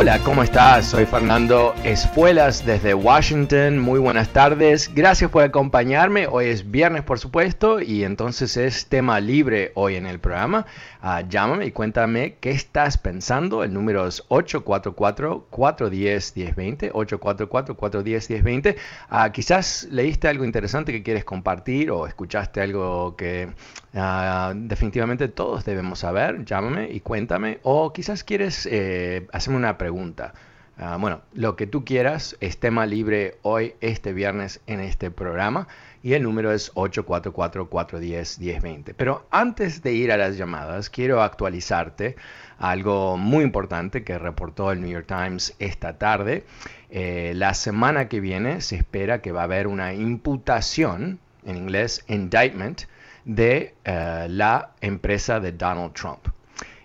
[0.00, 0.86] Hola, ¿cómo estás?
[0.86, 3.78] Soy Fernando Espuelas desde Washington.
[3.78, 4.90] Muy buenas tardes.
[4.94, 6.26] Gracias por acompañarme.
[6.26, 10.64] Hoy es viernes, por supuesto, y entonces es tema libre hoy en el programa.
[11.02, 13.64] Uh, llámame y cuéntame qué estás pensando.
[13.64, 16.92] El número es 844-410-1020.
[16.92, 18.76] 844-410-1020.
[19.10, 23.48] Uh, quizás leíste algo interesante que quieres compartir o escuchaste algo que
[23.94, 26.44] uh, definitivamente todos debemos saber.
[26.44, 27.60] Llámame y cuéntame.
[27.62, 30.34] O quizás quieres eh, hacerme una pregunta
[30.80, 35.68] Uh, bueno, lo que tú quieras es tema libre hoy, este viernes, en este programa.
[36.02, 38.94] Y el número es 844-410-1020.
[38.96, 42.16] Pero antes de ir a las llamadas, quiero actualizarte
[42.58, 46.46] algo muy importante que reportó el New York Times esta tarde.
[46.88, 52.06] Eh, la semana que viene se espera que va a haber una imputación, en inglés
[52.08, 52.84] indictment,
[53.26, 56.26] de uh, la empresa de Donald Trump.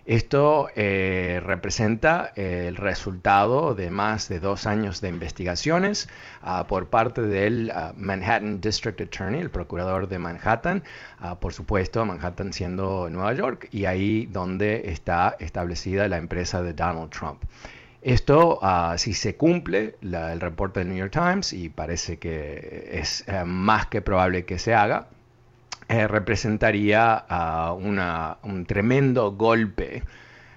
[0.05, 6.07] Esto eh, representa el resultado de más de dos años de investigaciones
[6.43, 10.83] uh, por parte del uh, Manhattan District Attorney, el procurador de Manhattan,
[11.23, 16.73] uh, por supuesto, Manhattan siendo Nueva York, y ahí donde está establecida la empresa de
[16.73, 17.41] Donald Trump.
[18.05, 18.59] Esto,
[18.97, 23.87] si se cumple el reporte del New York Times, y parece que es eh, más
[23.87, 25.07] que probable que se haga,
[25.87, 27.25] eh, representaría
[27.79, 30.03] una, un tremendo golpe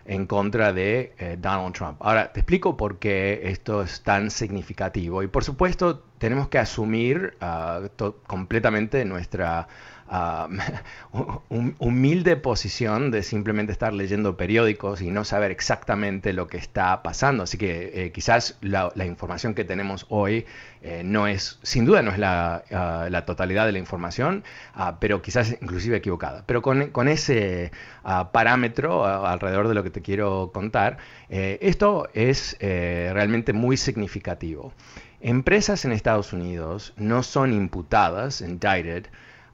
[0.08, 1.98] en contra de eh, Donald Trump.
[2.00, 5.22] Ahora, te explico por qué esto es tan significativo.
[5.22, 9.68] Y por supuesto, tenemos que asumir uh, completamente nuestra
[11.12, 17.02] uh, humilde posición de simplemente estar leyendo periódicos y no saber exactamente lo que está
[17.02, 17.42] pasando.
[17.42, 20.46] Así que eh, quizás la, información que tenemos hoy
[20.82, 24.44] eh, no es, sin duda no es la, uh, totalidad de la información,
[24.76, 26.44] uh, pero quizás inclusive equivocada.
[26.46, 27.70] Pero con, con ese
[28.04, 30.98] uh, parámetro alrededor de lo que te quiero contar,
[31.28, 34.72] eh, esto es realmente muy significativo.
[35.20, 39.06] Empresas en Estados Unidos no son imputadas, indicted,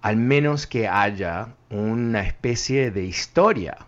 [0.04, 3.78] al menos que haya una especie de historia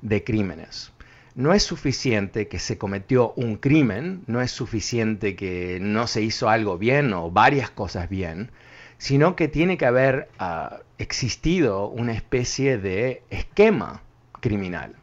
[0.00, 0.92] de crímenes.
[1.34, 6.48] No es suficiente que se cometió un crimen, no es suficiente que no se hizo
[6.48, 8.50] algo bien o varias cosas bien,
[8.96, 14.00] sino que tiene que haber uh, existido una especie de esquema
[14.40, 14.96] criminal.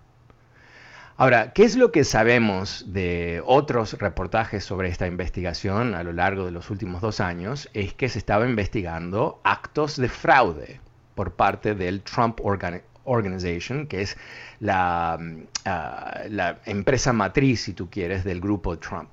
[1.22, 6.46] Ahora, ¿qué es lo que sabemos de otros reportajes sobre esta investigación a lo largo
[6.46, 7.70] de los últimos dos años?
[7.74, 10.80] Es que se estaba investigando actos de fraude
[11.16, 14.16] por parte del Trump Organ Organization, que es
[14.62, 19.12] la, uh, la empresa matriz, si tú quieres, del grupo Trump.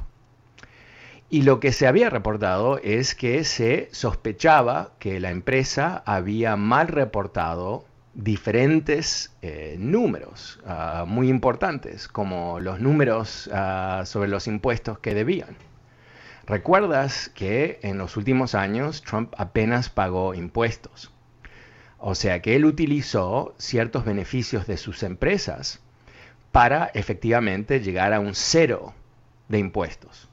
[1.28, 6.86] Y lo que se había reportado es que se sospechaba que la empresa había mal
[6.86, 7.84] reportado
[8.16, 15.56] diferentes eh, números uh, muy importantes, como los números uh, sobre los impuestos que debían.
[16.46, 21.12] Recuerdas que en los últimos años Trump apenas pagó impuestos.
[21.98, 25.80] O sea que él utilizó ciertos beneficios de sus empresas
[26.52, 28.94] para efectivamente llegar a un cero
[29.48, 30.25] de impuestos.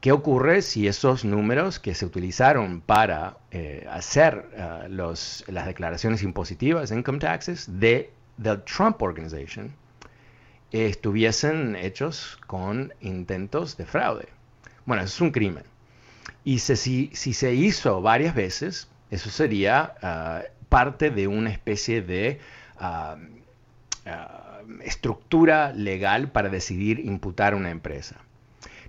[0.00, 6.22] ¿Qué ocurre si esos números que se utilizaron para eh, hacer uh, los, las declaraciones
[6.22, 9.72] impositivas, income taxes, de the Trump Organization,
[10.70, 14.28] estuviesen hechos con intentos de fraude?
[14.84, 15.64] Bueno, eso es un crimen.
[16.44, 22.02] Y se, si, si, se hizo varias veces, eso sería uh, parte de una especie
[22.02, 22.38] de
[22.80, 23.16] uh,
[24.84, 28.25] estructura legal para decidir imputar una empresa.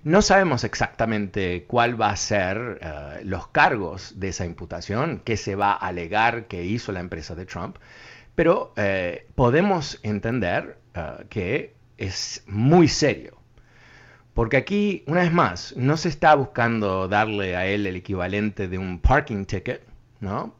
[0.04, 5.56] No sabemos exactamente cuál va a ser eh, los cargos de esa imputación, qué se
[5.56, 7.76] va a alegar que hizo la empresa de Trump,
[8.34, 13.38] pero eh, podemos entender eh, que es muy serio.
[14.34, 18.78] Porque aquí, una vez más, no se está buscando darle a él el equivalente de
[18.78, 19.82] un parking ticket,
[20.20, 20.54] ¿no?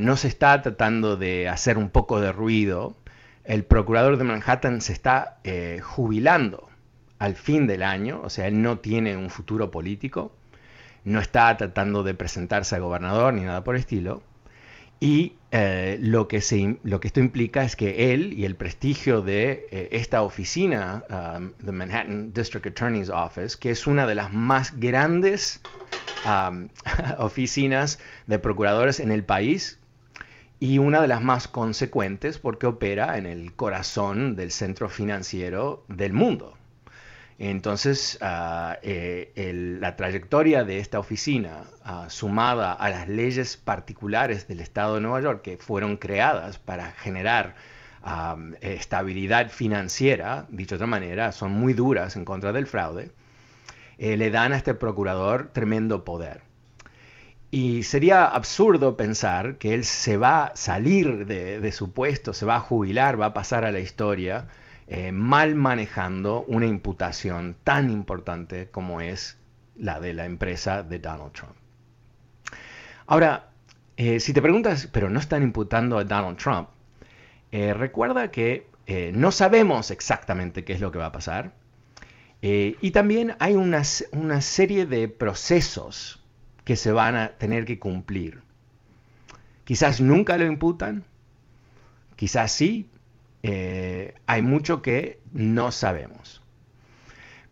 [0.00, 2.94] no se está tratando de hacer un poco de ruido.
[3.44, 5.38] El procurador de Manhattan se está
[5.80, 6.68] jubilando
[7.18, 10.32] al fin del año, o sea, él no tiene un futuro político,
[11.04, 14.22] no está tratando de presentarse a gobernador ni nada por el estilo.
[15.00, 19.20] Y eh, lo, que se, lo que esto implica es que él y el prestigio
[19.20, 24.32] de eh, esta oficina, um, the Manhattan District Attorney's Office, que es una de las
[24.32, 25.60] más grandes
[26.24, 26.68] um,
[27.18, 29.78] oficinas de procuradores en el país
[30.58, 36.14] y una de las más consecuentes porque opera en el corazón del centro financiero del
[36.14, 36.56] mundo.
[37.38, 44.60] Entonces, ah, eh, la trayectoria de esta oficina, ah, sumada a las leyes particulares del
[44.60, 47.56] Estado de Nueva York que fueron creadas para generar
[48.02, 53.10] ah, estabilidad financiera, dicho de otra manera, son muy duras en contra del fraude,
[53.98, 56.42] eh, le dan a este procurador tremendo poder.
[57.50, 62.56] Y sería absurdo pensar que él se va a salir de su puesto, se va
[62.56, 64.48] a jubilar, va a pasar a la historia
[64.86, 69.38] eh, mal manejando una imputación tan importante como es
[69.76, 71.54] la de la empresa de Donald Trump.
[73.06, 73.50] Ahora,
[73.96, 76.68] eh, si te preguntas, pero no están imputando a Donald Trump,
[77.50, 78.72] eh, recuerda que
[79.14, 81.54] no sabemos exactamente qué es lo que va a pasar.
[82.42, 83.80] y también hay una,
[84.12, 86.22] una serie de procesos
[86.64, 88.42] que se van a tener que cumplir.
[89.64, 91.04] Quizás nunca lo imputan,
[92.16, 92.90] quizás sí,
[93.46, 96.40] eh, hay mucho que no sabemos.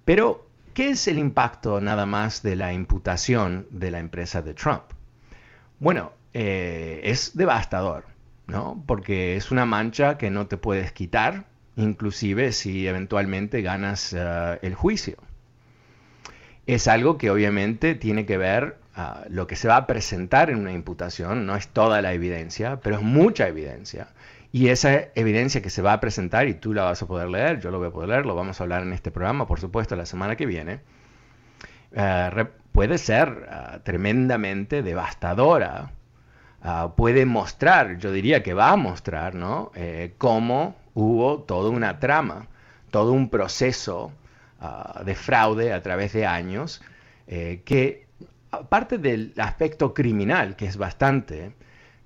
[0.06, 4.84] Pero, ¿qué es el impacto nada más de la imputación de la empresa de Trump?
[5.80, 8.06] Bueno, eh, es devastador,
[8.46, 8.82] ¿no?
[8.86, 11.44] Porque es una mancha que no te puedes quitar,
[11.76, 15.18] inclusive si eventualmente ganas eh, el juicio.
[16.66, 20.56] Es algo que obviamente tiene que ver uh, lo que se va a presentar en
[20.56, 24.08] una imputación, no es toda la evidencia, pero es mucha evidencia.
[24.52, 27.60] Y esa evidencia que se va a presentar, y tú la vas a poder leer,
[27.60, 29.96] yo lo voy a poder leer, lo vamos a hablar en este programa, por supuesto,
[29.96, 30.80] la semana que viene,
[31.92, 35.92] eh, puede ser ah, tremendamente devastadora.
[36.62, 39.72] Ah, puede mostrar, yo diría que va a mostrar, ¿no?
[39.74, 42.46] Eh, cómo hubo toda una trama,
[42.90, 44.12] todo un proceso
[44.60, 46.80] ah, de fraude a través de años,
[47.26, 48.06] eh, que
[48.52, 51.52] aparte del aspecto criminal, que es bastante,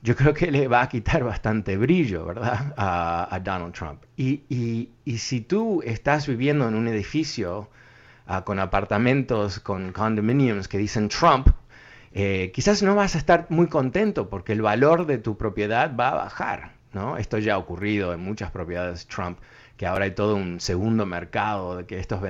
[0.02, 2.74] yo creo que le va a quitar bastante brillo, ¿verdad?
[2.76, 4.02] A, Donald Trump.
[4.16, 7.70] Y, si tú estás viviendo en un edificio
[8.26, 11.48] ah, con apartamentos, con condominiums que dicen Trump,
[12.12, 16.10] eh, quizás no vas a estar muy contento porque el valor de tu propiedad va
[16.10, 17.18] a bajar, ¿no?
[17.18, 19.38] Esto ya ha ocurrido en muchas propiedades Trump
[19.76, 22.22] que ahora hay todo un segundo mercado, de que estos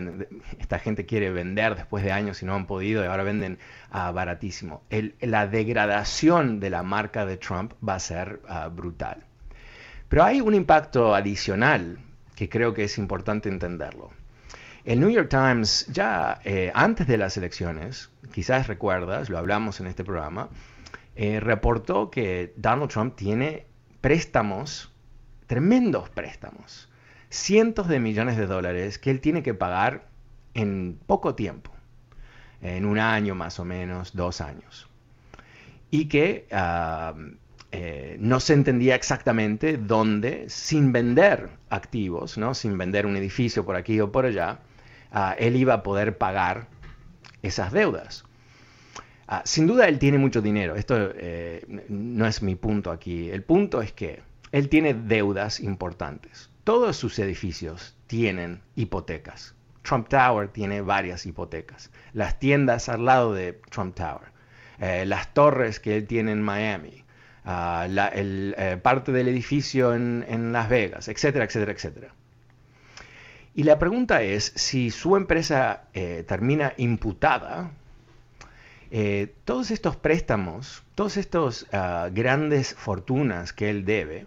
[0.58, 3.58] esta gente quiere vender después de años y no han podido y ahora venden
[3.90, 4.82] a baratísimo.
[5.20, 9.24] la degradación de la marca de Trump va a ser ah, brutal.
[10.08, 11.98] Pero hay un impacto adicional
[12.34, 14.10] que creo que es importante entenderlo.
[14.84, 19.88] El New York Times ya eh, antes de las elecciones, quizás recuerdas, lo hablamos en
[19.88, 20.48] este programa,
[21.16, 23.66] eh, reportó que Donald Trump tiene
[24.00, 24.92] préstamos,
[25.48, 26.88] tremendos préstamos,
[27.30, 30.06] cientos de millones de dólares que él tiene que pagar
[30.54, 31.70] en poco tiempo,
[32.62, 34.88] en un año más o menos, dos años.
[35.90, 36.46] Y que
[37.72, 42.54] eh, no se entendía exactamente dónde, sin vender activos, ¿no?
[42.54, 44.60] sin vender un edificio por aquí o por allá,
[45.12, 46.68] ah, él iba a poder pagar
[47.42, 48.24] esas deudas.
[49.28, 53.42] Ah, sin duda él tiene mucho dinero, esto eh, no es mi punto aquí, el
[53.42, 56.48] punto es que él tiene deudas importantes.
[56.66, 59.54] Todos sus edificios tienen hipotecas.
[59.82, 61.92] Trump Tower tiene varias hipotecas.
[62.12, 64.32] Las tiendas al lado de Trump Tower.
[64.80, 67.04] Eh, las torres que él tiene en Miami.
[67.44, 72.14] Ah, el, eh, parte del edificio en, Las Vegas, etcétera, etcétera, etcétera.
[73.54, 77.70] Y la pregunta es, si su empresa eh, termina imputada,
[79.44, 84.26] todos estos préstamos, todas estas ah, grandes fortunas que él debe,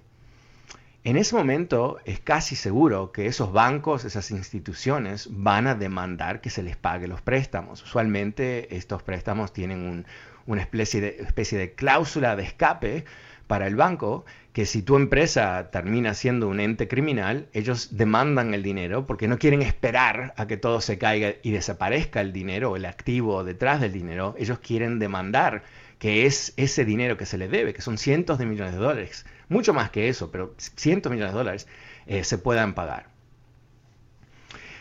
[1.03, 6.49] en ese momento es casi seguro que esos bancos, esas instituciones van a demandar que
[6.49, 7.81] se les pague los préstamos.
[7.83, 10.05] Usualmente estos préstamos tienen
[10.45, 13.05] una especie de, especie de cláusula de escape
[13.47, 18.61] para el banco que si tu empresa termina siendo un ente criminal, ellos demandan el
[18.61, 22.85] dinero porque no quieren esperar a que todo se caiga y desaparezca el dinero el
[22.85, 24.35] activo detrás del dinero.
[24.37, 25.63] Ellos quieren demandar
[25.99, 29.25] que es ese dinero que se le debe, que son cientos de millones de dólares,
[29.49, 31.67] mucho más que eso, pero cientos de millones de dólares,
[32.07, 33.07] eh, se puedan pagar.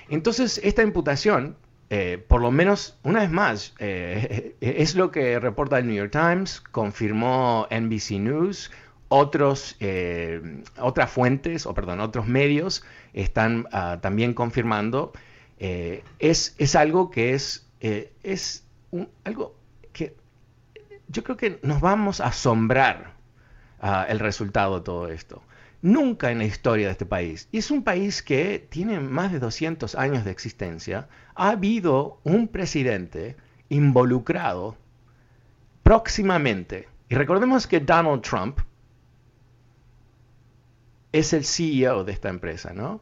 [0.08, 1.56] Entonces, esta imputación,
[1.90, 6.12] eh, por lo menos una vez más, eh, es lo que reporta el New York
[6.12, 8.70] Times, confirmó NBC News,
[9.08, 9.76] otros,
[10.78, 12.84] otras fuentes, o perdón, otros medios
[13.14, 15.12] están ah, también confirmando.
[15.58, 18.66] es, es, algo que es, es
[19.24, 19.57] algo
[21.08, 23.14] yo creo que nos vamos a asombrar
[23.82, 25.42] uh, el resultado de todo esto.
[25.80, 29.38] Nunca en la historia de este país, y es un país que tiene más de
[29.38, 33.36] 200 años de existencia, ha habido un presidente
[33.68, 34.76] involucrado
[35.82, 36.88] próximamente.
[37.08, 38.58] Y recordemos que Donald Trump
[41.12, 43.00] es el CEO de esta empresa, ¿no?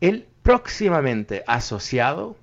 [0.00, 2.36] Él próximamente asociado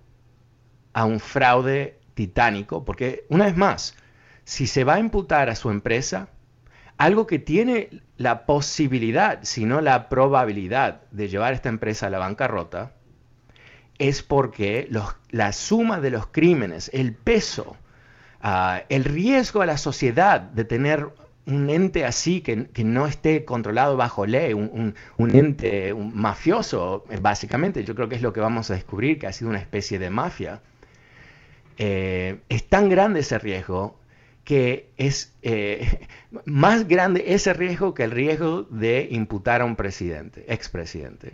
[0.93, 3.95] a un fraude titánico, porque una vez más,
[4.49, 6.29] si se va a imputar a su empresa,
[6.97, 12.17] algo que tiene la posibilidad, si no la probabilidad de llevar esta empresa a la
[12.17, 12.93] bancarrota,
[13.99, 14.89] es porque
[15.29, 17.77] la suma de los crímenes, el peso,
[18.41, 21.09] ah, el riesgo a la sociedad de tener
[21.45, 28.09] un ente así que, no esté controlado bajo ley, un, ente mafioso, básicamente, yo creo
[28.09, 30.63] que es lo que vamos a descubrir, que ha sido una especie de mafia,
[31.77, 33.98] eh, es tan grande ese riesgo
[34.49, 36.07] que es eh,
[36.45, 41.33] más grande ese riesgo que el riesgo de imputar a un presidente, expresidente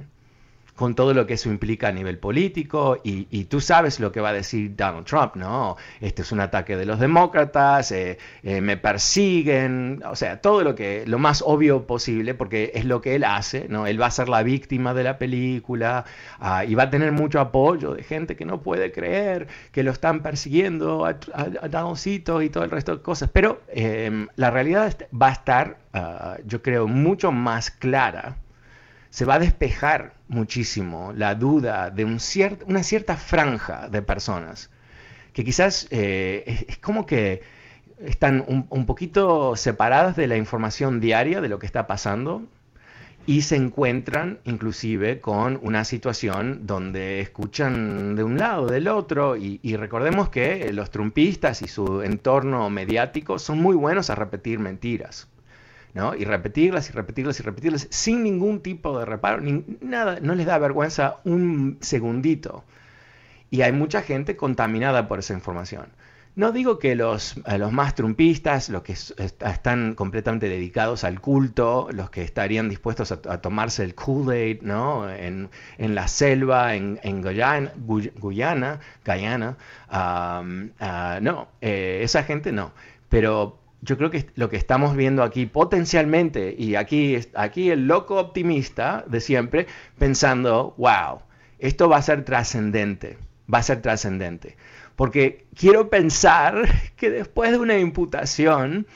[0.75, 4.29] con todo lo que eso implica a nivel político y, tú sabes lo que va
[4.29, 5.77] a decir Donald Trump, ¿no?
[6.01, 10.75] Este es un ataque de los demócratas, eh, eh, me persiguen, o sea, todo lo
[10.75, 13.87] que, lo más obvio posible porque es lo que él hace, ¿no?
[13.87, 16.05] Él va a ser la víctima de la película
[16.39, 19.91] ah, y va a tener mucho apoyo de gente que no puede creer que lo
[19.91, 21.13] están persiguiendo a,
[21.69, 26.37] Donaldcito y todo el resto de cosas, pero em, la realidad va a estar, ah,
[26.45, 28.37] yo creo, mucho más clara
[29.15, 32.19] se va a despejar muchísimo la duda de un
[32.67, 34.69] una cierta franja de personas
[35.31, 37.41] que quizás eh, es, como que
[37.97, 42.43] están un, poquito separadas de la información diaria de lo que está pasando
[43.25, 49.77] y se encuentran inclusive con una situación donde escuchan de un lado, del otro, y,
[49.77, 55.29] recordemos que los trumpistas y su entorno mediático son muy buenos a repetir mentiras.
[56.17, 59.41] Y repetirlas y repetirlas y repetirlas sin ningún tipo de reparo,
[59.79, 62.65] nada, no les da vergüenza un segundito.
[63.49, 65.87] Y hay mucha gente contaminada por esa información.
[66.35, 72.09] No digo que los, los más trumpistas, los que están completamente dedicados al culto, los
[72.09, 75.09] que estarían dispuestos a, tomarse el Kool-Aid ¿no?
[75.09, 79.55] en, la selva, en, en Guyana, Guyana, Guyana
[79.87, 80.43] ah,
[81.21, 82.73] no, eh, esa gente no.
[83.07, 88.15] Pero yo creo que lo que estamos viendo aquí potencialmente, y aquí, aquí el loco
[88.15, 91.21] optimista de siempre, pensando, wow,
[91.59, 93.17] esto va a ser trascendente,
[93.51, 94.57] va a ser trascendente.
[94.95, 98.87] Porque quiero pensar que después de una imputación,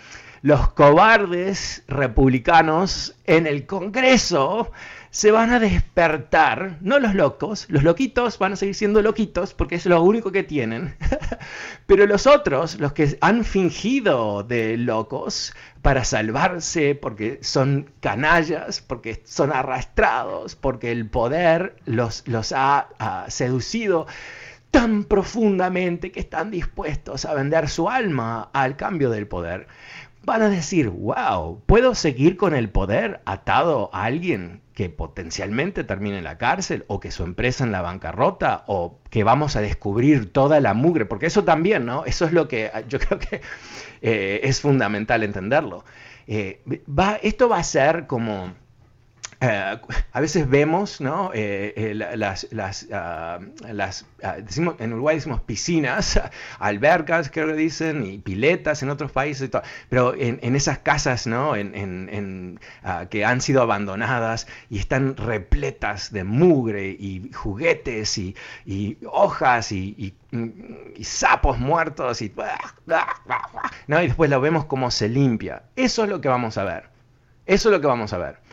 [0.42, 4.72] los cobardes republicanos en el Congreso
[5.12, 9.76] se van a despertar, no los locos, los loquitos van a seguir siendo loquitos porque
[9.76, 10.96] es lo único que tienen,
[11.88, 19.22] pero los otros, los que han fingido de locos para salvarse porque son canallas, porque
[19.26, 24.06] son arrastrados, porque el poder los, los ha, ha seducido
[24.70, 29.68] tan profundamente que están dispuestos a vender su alma al cambio del poder
[30.24, 36.20] van a decir, wow, ¿puedo seguir con el poder atado a alguien que potencialmente termine
[36.20, 40.32] en la cárcel o que su empresa en la bancarrota o que vamos a descubrir
[40.32, 41.06] toda la mugre?
[41.06, 42.06] Porque eso también, ¿no?
[42.06, 43.42] Eso es lo que yo creo que
[44.02, 45.86] eh, es fundamental entenderlo.
[46.28, 48.54] Eh, va, esto va a ser como
[49.42, 51.32] a veces vemos, ¿no?
[51.34, 52.00] Eh, eh,
[52.94, 53.40] ah,
[54.24, 54.38] ah,
[54.80, 56.20] en Uruguay decimos piscinas,
[56.60, 59.62] albercas, creo que dicen, y piletas en otros países, y todo.
[59.88, 61.56] pero en, esas casas, ¿no?
[61.56, 68.36] En, ah, que han sido abandonadas y están repletas de mugre y juguetes y,
[69.06, 72.34] hojas y, y, sapos muertos y,
[73.88, 74.02] ¿no?
[74.02, 75.64] y después lo vemos como se limpia.
[75.78, 76.90] Eso es lo que vamos a ver.
[77.46, 78.49] Eso es lo que vamos a ver.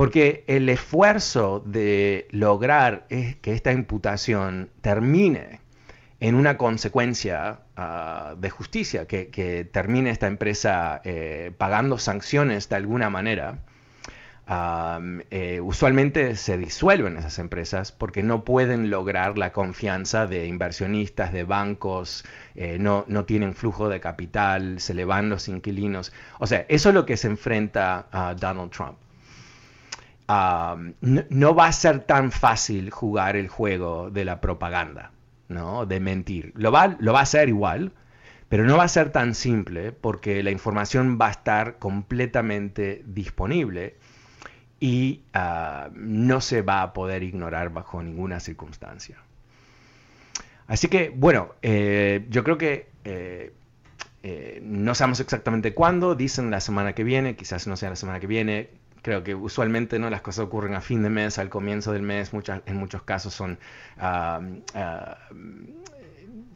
[0.00, 5.60] Porque el esfuerzo de lograr que esta imputación termine
[6.20, 13.10] en una consecuencia ah, de justicia, que, termine esta empresa eh, pagando sanciones de alguna
[13.10, 13.58] manera,
[15.30, 21.44] eh, usualmente se disuelven esas empresas porque no pueden lograr la confianza de inversionistas, de
[21.44, 26.10] bancos, eh, no, no, tienen flujo de capital, se le van los inquilinos.
[26.38, 28.96] O sea, eso es lo que se enfrenta a Donald Trump.
[31.00, 35.12] No, va a ser tan fácil jugar el juego de la propaganda,
[35.48, 35.86] ¿no?
[35.86, 36.52] de mentir.
[36.54, 37.92] Lo va, lo va a hacer igual,
[38.48, 43.96] pero no va a ser tan simple porque la información va a estar completamente disponible
[44.80, 45.22] y
[45.92, 49.18] no se va a poder ignorar bajo ninguna circunstancia.
[50.66, 53.52] Así que, bueno, eh, yo creo que eh,
[54.22, 58.20] eh, no sabemos exactamente cuándo, dicen la semana que viene, quizás no sea la semana
[58.20, 58.70] que viene.
[59.02, 62.32] Creo que usualmente no las cosas ocurren a fin de mes, al comienzo del mes,
[62.32, 63.58] muchas, en muchos casos son
[63.98, 64.40] ah,
[64.74, 65.18] ah,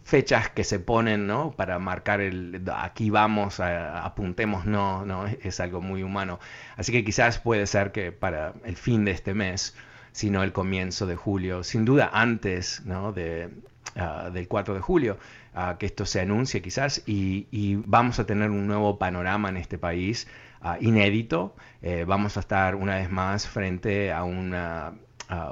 [0.04, 1.52] fechas que se ponen, ¿no?
[1.52, 6.38] Para marcar el aquí vamos, apuntemos, no, no, es, algo muy humano.
[6.76, 9.74] Así que quizás puede ser que para el fin de este mes,
[10.12, 13.12] sino el comienzo de julio, sin duda antes, ¿no?
[13.12, 13.50] De,
[13.96, 15.18] ah, del 4 de julio,
[15.54, 19.78] uh, que esto se anuncie quizás y, vamos a tener un nuevo panorama en este
[19.78, 20.28] país
[20.64, 21.54] uh, inédito.
[21.82, 24.94] Eh, vamos a estar una vez más frente a una,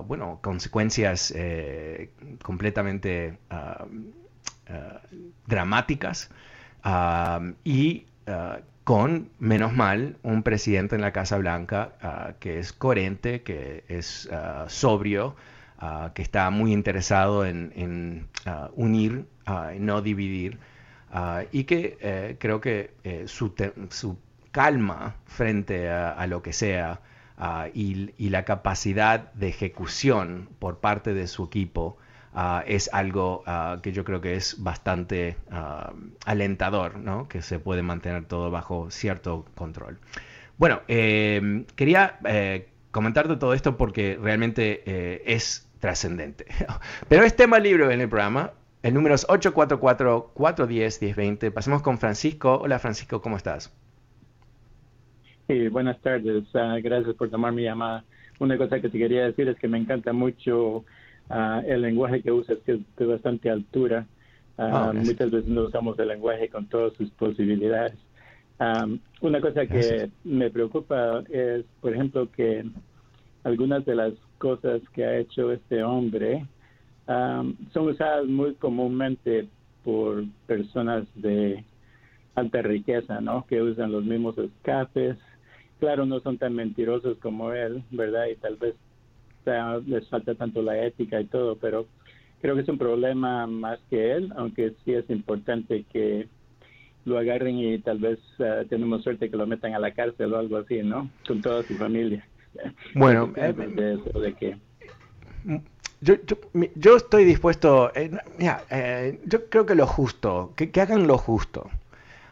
[0.06, 2.10] bueno, consecuencias eh,
[2.42, 3.38] completamente
[4.72, 4.98] eh,
[5.46, 6.30] dramáticas
[7.64, 13.42] y eh, con, menos mal, un presidente en la Casa Blanca eh, que es coherente,
[13.42, 14.28] que es
[14.68, 15.36] sobrio,
[16.14, 18.28] que está muy interesado en,
[18.76, 19.26] unir,
[19.78, 20.58] no dividir,
[21.50, 22.92] y que creo que
[23.26, 23.52] su,
[24.52, 27.00] calma frente a, lo que sea
[27.74, 31.98] y, y, la capacidad de ejecución por parte de su equipo
[32.34, 35.92] Ah, es algo ah, que yo creo que es bastante ah,
[36.24, 37.28] alentador, ¿no?
[37.28, 39.98] que se puede mantener todo bajo cierto control.
[40.56, 46.46] Bueno, em, quería eh, comentarte todo esto porque realmente eh, es trascendente.
[47.08, 48.52] Pero es tema libre en el programa.
[48.82, 51.52] El número es 844-410-1020.
[51.52, 52.60] Pasemos con Francisco.
[52.62, 53.70] Hola Francisco, ¿cómo estás?
[55.48, 56.44] Sí, buenas tardes.
[56.82, 58.04] gracias por tomar mi llamada.
[58.38, 60.84] Una cosa que te quería decir es que me encanta mucho
[61.66, 64.06] el lenguaje que usas, que es de bastante altura.
[64.58, 67.94] Ah, muchas veces no usamos el lenguaje con todas sus posibilidades.
[69.20, 72.64] una cosa que me preocupa es, por ejemplo, que
[73.44, 76.46] algunas de las cosas que ha hecho este hombre
[77.06, 79.48] son usadas muy comúnmente
[79.84, 81.64] por personas de
[82.34, 83.44] alta riqueza, ¿no?
[83.46, 85.16] Que usan los mismos escapes.
[85.82, 88.26] Claro, no son tan mentirosos como él, ¿verdad?
[88.26, 88.76] Y tal vez
[89.84, 91.86] les falta tanto la ética y todo, pero
[92.40, 96.28] creo que es un problema más que él, aunque sí es importante que
[97.04, 100.38] lo agarren y tal vez uh, tenemos suerte que lo metan a la cárcel o
[100.38, 101.10] algo así, ¿no?
[101.26, 102.24] Con toda su familia.
[102.94, 104.56] Bueno, eh, de que...
[106.00, 106.36] Yo, yo,
[106.76, 111.18] yo, estoy dispuesto, eh, mira, eh, yo creo que lo justo, que, que hagan lo
[111.18, 111.68] justo.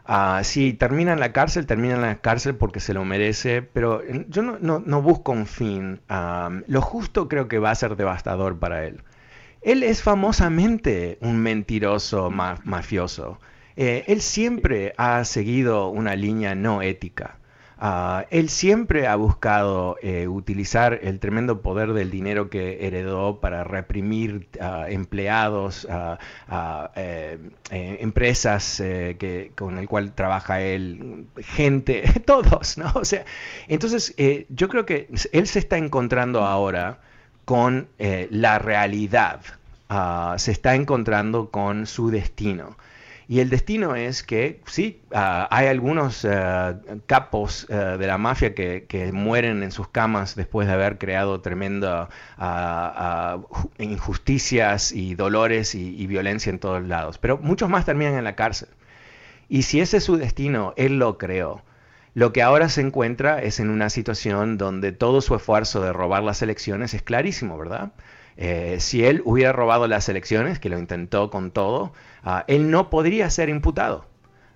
[0.05, 4.03] Ah, si termina en la cárcel, termina en la cárcel porque se lo merece, pero
[4.29, 6.01] yo no, busco un fin.
[6.67, 9.03] lo justo creo que va a ser devastador para él.
[9.63, 13.39] Él es famosamente un mentiroso mafioso.
[13.77, 17.39] Eh, él siempre ha seguido una línea no ética.
[17.83, 23.65] Ah, él siempre ha buscado eh, utilizar el tremendo poder del dinero que heredó para
[23.65, 26.19] reprimir a empleados, a
[26.95, 27.39] eh,
[27.71, 32.93] eh, empresas que, con el cual trabaja él, gente, todos, ¿no?
[32.97, 33.25] O sea,
[33.67, 34.15] entonces
[34.51, 36.99] yo creo que él se está encontrando ahora
[37.47, 39.41] con la realidad,
[39.89, 42.77] ah, se está encontrando con su destino.
[43.31, 48.57] Y el destino es que, sí, ah, hay algunos ah, capos ah, de la mafia
[48.57, 52.09] que, mueren en sus camas después de haber creado tremendas
[53.79, 57.19] injusticias y dolores y, violencia en todos lados.
[57.19, 58.69] Pero muchos más terminan en la cárcel.
[59.49, 61.63] Y si ese es su destino, él lo creó.
[62.15, 66.25] Lo que ahora se encuentra es en una situación donde todo su esfuerzo de robar
[66.25, 67.93] las elecciones es clarísimo, ¿verdad?
[68.43, 71.93] Eh, si él hubiera robado las elecciones, que lo intentó con todo,
[72.25, 74.07] ah, él no podría ser imputado.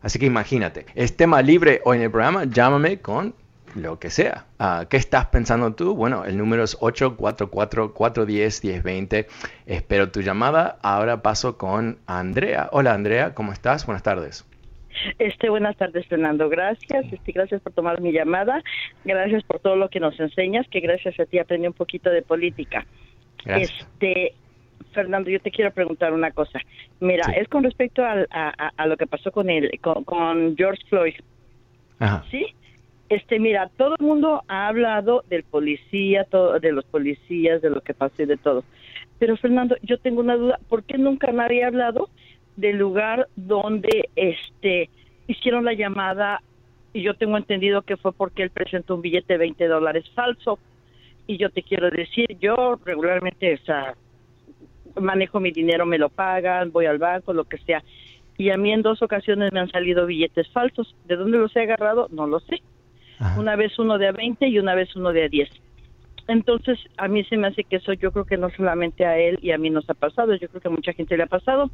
[0.00, 3.34] Así que imagínate, es tema libre hoy en el programa, llámame con
[3.74, 4.46] lo que sea.
[4.58, 5.94] Ah, ¿Qué estás pensando tú?
[5.94, 9.26] Bueno, el número es 844-410-1020.
[9.66, 10.78] Espero tu llamada.
[10.82, 12.70] Ahora paso con Andrea.
[12.72, 13.84] Hola Andrea, ¿cómo estás?
[13.84, 14.46] Buenas tardes.
[15.18, 16.48] Este, buenas tardes, Fernando.
[16.48, 17.04] Gracias.
[17.12, 18.62] Este, gracias por tomar mi llamada.
[19.04, 22.22] Gracias por todo lo que nos enseñas, que gracias a ti aprendí un poquito de
[22.22, 22.86] política.
[23.46, 24.34] Este,
[24.92, 26.60] Fernando, yo te quiero preguntar una cosa.
[27.00, 31.14] Mira, es con respecto a, lo que pasó con, el, con, George Floyd.
[31.98, 32.24] Ajá.
[32.30, 32.46] ¿Sí?
[33.08, 37.80] Este, mira, todo el mundo ha hablado del policía, todo, de los policías, de lo
[37.80, 38.64] que pasó y de todo.
[39.18, 42.08] Pero Fernando, yo tengo una duda, ¿por qué nunca nadie ha hablado
[42.56, 44.88] del lugar donde este
[45.26, 46.42] hicieron la llamada
[46.92, 50.58] y yo tengo entendido que fue porque él presentó un billete de 20 dólares falso?
[51.26, 53.94] Y yo te quiero decir, yo regularmente, o sea,
[55.00, 57.82] manejo mi dinero, me lo pagan, voy al banco, lo que sea.
[58.36, 60.94] Y a mí en dos ocasiones me han salido billetes falsos.
[61.06, 62.08] ¿De dónde los he agarrado?
[62.10, 62.62] No lo sé.
[63.38, 65.48] Una vez uno de a 20 y una vez uno de a 10.
[66.26, 69.38] Entonces, a mí se me hace que eso yo creo que no solamente a él
[69.40, 71.70] y a mí nos ha pasado, yo creo que a mucha gente le ha pasado.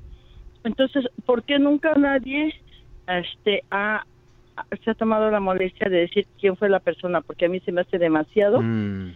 [0.64, 2.54] Entonces, ¿por qué nunca nadie
[3.06, 4.04] este, ha,
[4.84, 7.20] se ha tomado la molestia de decir quién fue la persona?
[7.20, 9.12] Porque a mí se me hace demasiado mm,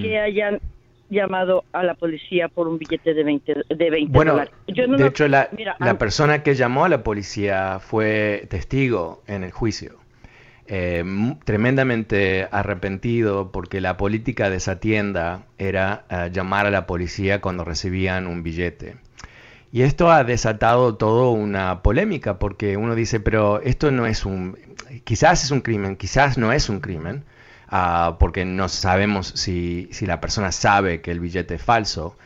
[0.00, 0.60] que hayan
[1.08, 5.48] llamado a la policía por un billete de 20, de 20 bueno, de hecho, la,
[5.78, 10.02] la persona que llamó a la policía fue testigo en el juicio.
[10.66, 11.04] Eh,
[11.44, 17.64] tremendamente arrepentido porque la política de esa tienda era eh, llamar a la policía cuando
[17.64, 18.96] recibían un billete.
[19.72, 24.56] Y esto ha desatado toda una polémica porque uno dice, pero esto no es un,
[25.04, 27.24] quizás es un crimen, quizás no es un crimen,
[27.74, 32.18] Ah, porque no sabemos si, la persona sabe que el billete es falso,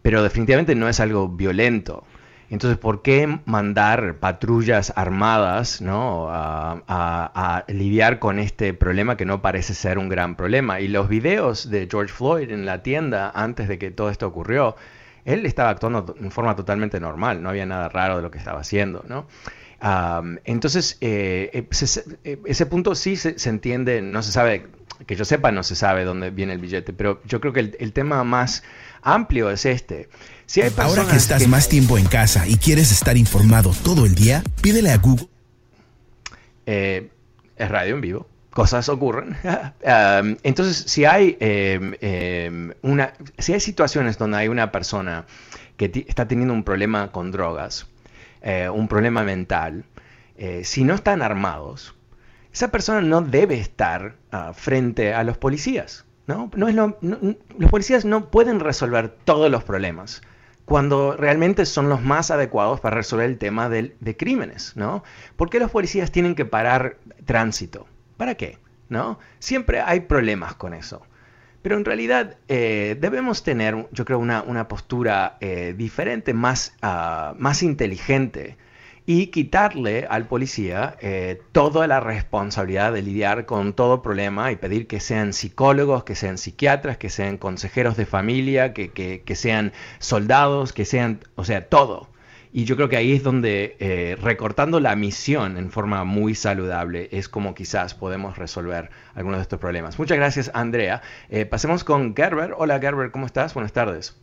[0.00, 2.04] pero definitivamente no es algo violento.
[2.48, 6.28] Entonces, ¿por qué mandar patrullas armadas ¿no?
[6.30, 10.80] a, lidiar con este problema que no parece ser un gran problema?
[10.80, 14.74] Y los videos de George Floyd en la tienda antes de que todo esto ocurrió,
[15.26, 18.60] él estaba actuando en forma totalmente normal, no había nada raro de lo que estaba
[18.60, 19.04] haciendo.
[19.06, 19.26] ¿no?
[20.44, 21.66] entonces, eh, eh,
[22.24, 24.66] eh, ese, punto sí se, se, entiende, no se sabe
[25.06, 27.92] que yo sepa, no se sabe dónde viene el billete, pero yo creo que el,
[27.92, 28.62] tema más
[29.02, 30.08] amplio es este.
[30.46, 34.14] Si hay Ahora que estás más tiempo en casa y quieres estar informado todo el
[34.14, 35.28] día, pídele a Google.
[36.66, 37.10] Eh,
[37.56, 38.28] es radio en vivo.
[38.50, 39.36] Cosas ocurren.
[39.84, 45.26] Um, entonces, si hay, em, em, una, si hay situaciones donde hay una persona
[45.76, 47.86] que está teniendo un problema con drogas,
[48.40, 49.84] eh, un problema mental,
[50.38, 51.94] eh, si no están armados,
[52.54, 56.06] esa persona no debe estar ah, frente a los policías.
[56.28, 56.50] ¿no?
[56.54, 60.22] No es los policías no pueden resolver todos los problemas
[60.64, 64.76] cuando realmente son los más adecuados para resolver el tema de, crímenes.
[64.76, 65.02] ¿no?
[65.36, 67.86] ¿Por qué los policías tienen que parar tránsito?
[68.16, 68.58] ¿Para qué?
[68.88, 69.18] ¿no?
[69.40, 71.02] Siempre hay problemas con eso.
[71.60, 77.64] Pero en realidad eh, debemos tener, yo creo, una, postura eh, diferente, más, ah, más
[77.64, 78.56] inteligente
[79.06, 84.86] y quitarle al policía eh, toda la responsabilidad de lidiar con todo problema y pedir
[84.86, 90.72] que sean psicólogos, que sean psiquiatras, que sean consejeros de familia, que, que, sean soldados,
[90.72, 92.08] que sean, o sea, todo.
[92.50, 97.08] Y yo creo que ahí es donde eh, recortando la misión en forma muy saludable
[97.10, 99.98] es como quizás podemos resolver algunos de estos problemas.
[99.98, 101.02] Muchas gracias, Andrea.
[101.28, 102.54] Eh, pasemos con Gerber.
[102.56, 103.52] Hola, Gerber, ¿cómo estás?
[103.52, 104.16] Buenas tardes.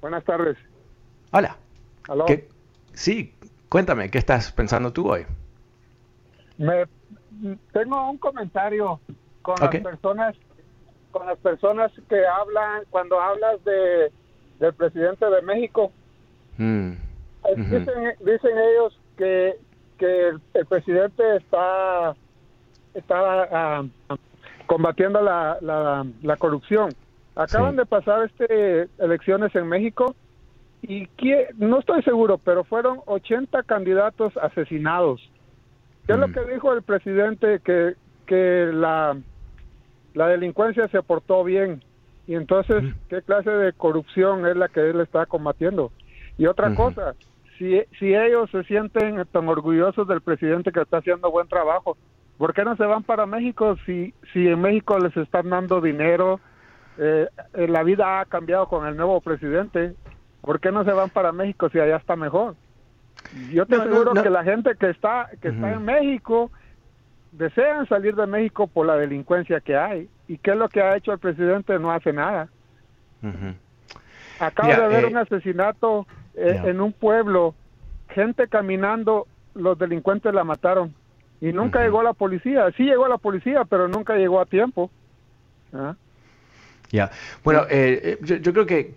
[0.00, 0.56] Buenas tardes.
[1.30, 1.61] Hola.
[2.94, 3.34] Sí,
[3.68, 5.24] cuéntame, ¿qué estás pensando tú hoy?
[6.58, 6.84] Me,
[7.72, 9.00] tengo un comentario
[9.42, 10.36] con las personas
[11.10, 14.10] con las personas que hablan cuando hablas de
[14.60, 15.92] del presidente de México.
[16.56, 16.92] Mm,
[17.56, 19.56] dicen, dicen ellos que,
[19.98, 22.14] que el, presidente está
[22.94, 23.84] está ah,
[24.66, 26.90] combatiendo la, la, corrupción.
[27.34, 30.14] Acaban de pasar este elecciones en México
[30.82, 31.08] y
[31.56, 35.20] no estoy seguro, pero fueron 80 candidatos asesinados.
[36.06, 36.32] ¿Qué es lo mm.
[36.32, 37.60] que dijo el presidente?
[37.60, 37.94] Que,
[38.26, 39.16] que la,
[40.14, 41.82] la delincuencia se portó bien.
[42.26, 42.92] Y entonces, mm.
[43.08, 45.92] ¿qué clase de corrupción es la que él está combatiendo?
[46.36, 47.14] Y otra cosa,
[47.58, 51.96] si, si ellos se sienten tan orgullosos del presidente que está haciendo buen trabajo,
[52.38, 56.40] ¿por qué no se van para México si, si en México les están dando dinero?
[56.98, 59.94] Eh, eh la vida ha cambiado con el nuevo presidente
[60.42, 62.56] ¿Por qué no se van para México si allá está mejor?
[63.52, 66.50] Yo te aseguro que la gente que está que está en México
[67.30, 70.08] desean salir de México por la delincuencia que hay.
[70.28, 71.78] ¿Y qué es lo que ha hecho el presidente?
[71.78, 72.48] No hace nada.
[74.40, 77.54] Acaba de haber eh, un asesinato eh, en un pueblo,
[78.08, 80.94] gente caminando, los delincuentes la mataron
[81.40, 82.70] y nunca llegó la policía.
[82.76, 84.90] Sí llegó la policía, pero nunca llegó a tiempo.
[85.72, 85.94] ¿Ah?
[86.92, 87.10] Ya,
[87.42, 88.92] bueno, eh, eh, yo, creo que,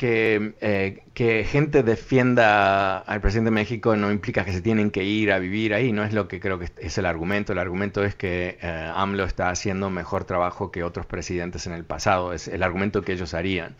[0.60, 5.32] eh, que, gente defienda al presidente de México no implica que se tienen que ir
[5.32, 7.54] a vivir ahí, no es lo que creo que es el argumento.
[7.54, 12.34] El argumento es que AMLO está haciendo mejor trabajo que otros presidentes en el pasado,
[12.34, 13.78] es el argumento que ellos harían.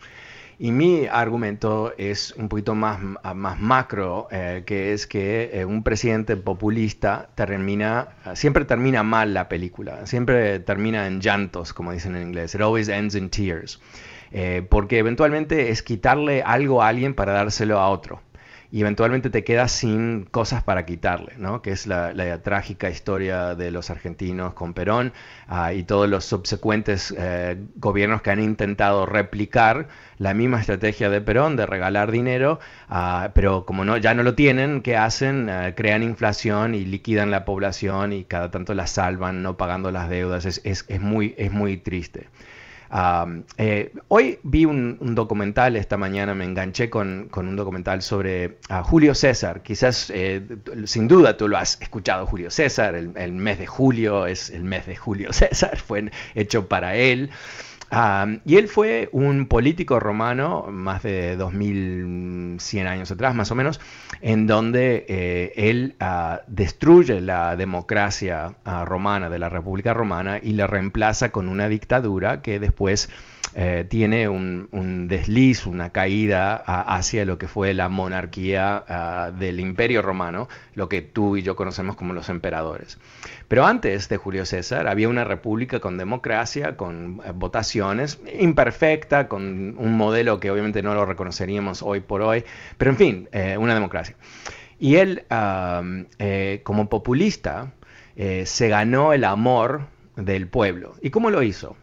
[0.58, 5.82] Y mi argumento es un poquito más, más macro, eh, que es que eh, un
[5.82, 12.22] presidente populista termina, siempre termina mal la película, siempre termina en llantos, como dicen en
[12.28, 12.54] inglés.
[12.54, 13.80] It always ends in tears.
[14.32, 18.20] Eh, porque eventualmente es quitarle algo a alguien para dárselo a otro
[18.70, 21.62] y eventualmente te quedas sin cosas para quitarle, ¿no?
[21.62, 25.12] que es la, trágica historia de los argentinos con Perón
[25.48, 31.20] ah, y todos los subsecuentes eh, gobiernos que han intentado replicar la misma estrategia de
[31.20, 35.48] Perón de regalar dinero, ah, pero como no, ya no lo tienen, ¿qué hacen?
[35.50, 40.08] Ah, crean inflación y liquidan la población y cada tanto la salvan no pagando las
[40.08, 40.46] deudas.
[40.46, 42.28] Es, es muy, es muy triste.
[43.58, 49.62] Eh, hoy vi un, documental, esta mañana me enganché con, un documental sobre Julio César.
[49.62, 50.42] Quizás, eh,
[50.84, 52.94] sin duda, tú lo has escuchado, Julio César.
[52.94, 57.30] El, mes de julio es el mes de Julio César, fue hecho para él
[58.44, 63.80] y él fue un político romano, más de 2100 años atrás, más o menos,
[64.20, 70.52] en donde eh, él ah, destruye la democracia ah, romana de la República Romana y
[70.52, 73.08] la reemplaza con una dictadura que después
[73.58, 80.02] eh, tiene un, desliz, una caída hacia lo que fue la monarquía ah, del Imperio
[80.02, 82.98] Romano, lo que tú y yo conocemos como los emperadores.
[83.48, 89.74] Pero antes de Julio César había una república con democracia, con eh, votaciones, imperfecta, con
[89.78, 92.44] un modelo que obviamente no lo reconoceríamos hoy por hoy,
[92.76, 94.16] pero en fin, eh, una democracia.
[94.78, 95.24] Y él,
[96.62, 97.72] como populista,
[98.14, 100.92] se ganó el amor del pueblo.
[101.00, 101.78] ¿Y cómo lo hizo?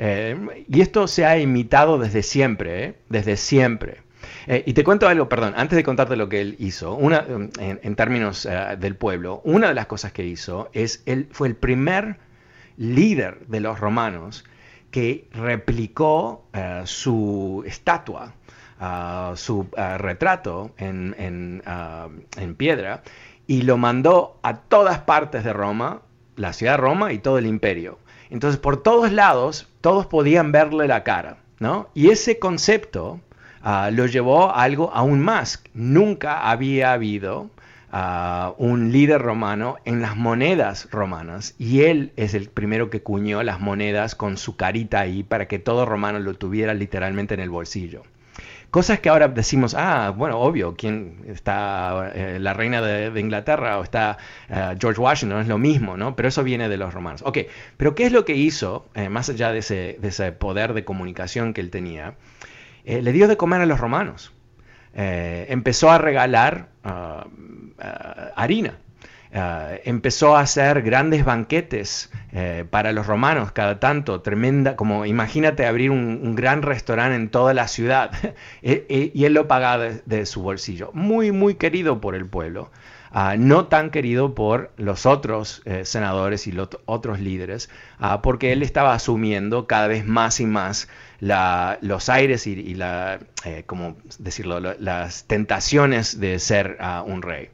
[0.00, 2.94] Eh, y esto se ha imitado desde siempre, ¿eh?
[3.08, 3.98] desde siempre.
[4.46, 7.26] Eh, y te cuento algo, perdón, antes de contarte lo que él hizo, una,
[7.58, 12.16] en, términos del pueblo, una de las cosas que hizo es, él fue el primer
[12.76, 14.44] líder de los romanos
[14.90, 16.46] que replicó
[16.84, 18.34] su estatua,
[19.34, 19.66] su
[19.98, 23.02] retrato en, en piedra,
[23.46, 26.02] y lo mandó a todas partes de Roma,
[26.36, 27.98] la ciudad de Roma y todo el imperio.
[28.30, 31.88] Entonces, por todos lados, todos podían verle la cara, ¿no?
[31.94, 33.20] Y ese concepto
[33.62, 35.62] ah, lo llevó a algo aún más.
[35.74, 37.50] Nunca había habido
[37.90, 43.42] ah, un líder romano en las monedas romanas y él es el primero que cuñó
[43.42, 47.50] las monedas con su carita ahí para que todo romano lo tuviera literalmente en el
[47.50, 48.02] bolsillo.
[48.70, 53.82] Cosas que ahora decimos, ah, bueno, obvio, ¿quién está eh, la reina de, Inglaterra o
[53.82, 54.18] está
[54.50, 55.40] eh, George Washington?
[55.40, 56.14] Es lo mismo, ¿no?
[56.14, 57.22] Pero eso viene de los romanos.
[57.24, 57.38] Ok,
[57.78, 61.60] pero ¿qué es lo que hizo, eh, más allá de ese, poder de comunicación que
[61.62, 62.14] él tenía?
[62.84, 64.32] le dio de comer a los romanos.
[64.94, 67.26] empezó a regalar ah,
[67.78, 68.78] ah, harina
[69.30, 75.66] eh, empezó a hacer grandes banquetes eh, para los romanos cada tanto, tremenda, como imagínate
[75.66, 78.10] abrir un, gran restaurante en toda la ciudad
[78.62, 80.90] e, y él lo pagaba de, su bolsillo.
[80.94, 82.70] Muy, muy querido por el pueblo.
[83.10, 88.52] Ah, no tan querido por los otros eh, senadores y los otros líderes, ah, porque
[88.52, 90.88] él estaba asumiendo cada vez más y más
[91.20, 93.18] los aires y, la,
[94.18, 97.50] decirlo, las tentaciones de ser ah, un rey.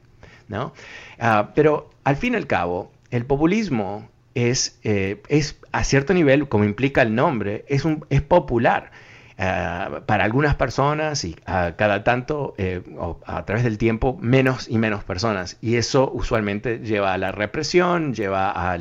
[0.47, 0.73] ¿No?
[1.19, 6.47] Ah, pero al fin y al cabo, el populismo es, eh, es, a cierto nivel,
[6.47, 8.91] como implica el nombre, es, un, es popular.
[9.37, 12.81] Eh, para algunas personas y cada tanto eh,
[13.25, 15.57] a través del tiempo menos y menos personas.
[15.59, 18.77] Y eso usualmente lleva a la represión lleva a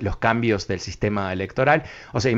[0.00, 1.82] los cambios del sistema electoral.
[2.12, 2.34] O sea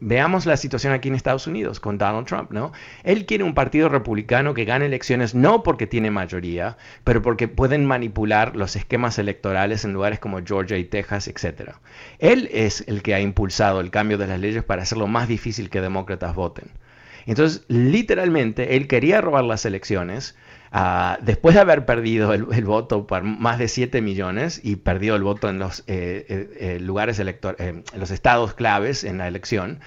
[0.00, 2.72] veamos la situación aquí en Estados Unidos con Donald Trump no
[3.04, 7.84] él quiere un partido republicano que gane elecciones no porque tiene mayoría pero porque pueden
[7.84, 11.80] manipular los esquemas electorales en lugares como Georgia y Texas etcétera.
[12.18, 15.68] Él es el que ha impulsado el cambio de las leyes para hacerlo más difícil
[15.68, 16.69] que demócratas voten
[17.26, 20.36] entonces, literalmente, él quería robar las elecciones.
[20.72, 25.24] Ah, después de haber perdido el, voto por más de 7 millones y perdió el
[25.24, 29.80] voto en los eh, eh, eh, lugares electorales, en los estados claves en la elección,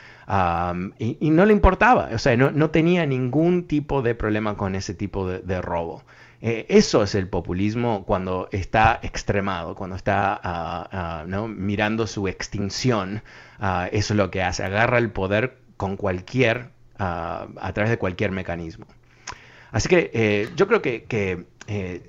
[1.00, 5.28] y, no le importaba, o sea, no, tenía ningún tipo de problema con ese tipo
[5.28, 6.04] de, robo.
[6.42, 13.24] eso es el populismo cuando está extremado, cuando está ah, ah, mirando su extinción.
[13.92, 18.86] eso es lo que hace, agarra el poder con cualquier a, través de cualquier mecanismo.
[19.72, 21.06] Así que eh, yo creo que,
[21.68, 22.02] eh,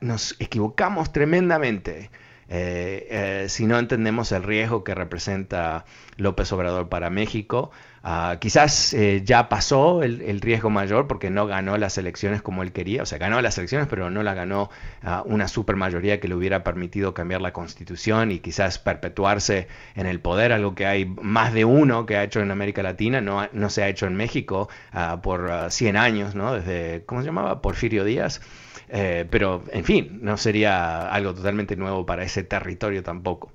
[0.00, 2.10] nos equivocamos tremendamente
[2.48, 5.84] eh, si no entendemos el riesgo que representa
[6.16, 7.70] López Obrador para México.
[8.08, 12.70] Ah, quizás eh, ya pasó el, riesgo mayor porque no ganó las elecciones como él
[12.70, 14.70] quería, o sea, ganó las elecciones, pero no la ganó
[15.02, 19.66] uh, una supermayoría que le hubiera permitido cambiar la constitución y quizás perpetuarse
[19.96, 23.20] en el poder, algo que hay más de uno que ha hecho en América Latina,
[23.20, 26.54] no, no se ha hecho en México uh, por 100 años, ¿no?
[26.54, 27.60] Desde, ¿cómo se llamaba?
[27.60, 28.40] Porfirio Díaz.
[28.88, 33.50] Eh, pero, en fin, no sería algo totalmente nuevo para ese territorio tampoco.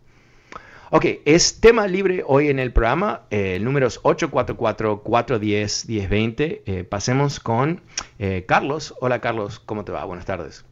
[0.94, 6.64] Ok, es tema libre hoy en el programa, eh, el número es 844-410-1020.
[6.66, 7.82] Eh, pasemos con
[8.20, 8.94] eh, Carlos.
[9.00, 10.04] Hola Carlos, ¿cómo te va?
[10.04, 10.66] Buenas tardes.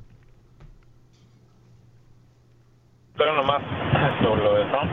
[3.15, 3.61] Pero nomás
[4.21, 4.91] sobre lo de Trump,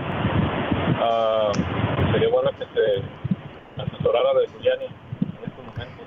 [1.02, 1.50] uh,
[2.12, 3.02] sería bueno que se
[3.82, 4.92] asesorara de Giuliani en
[5.44, 6.06] estos momentos.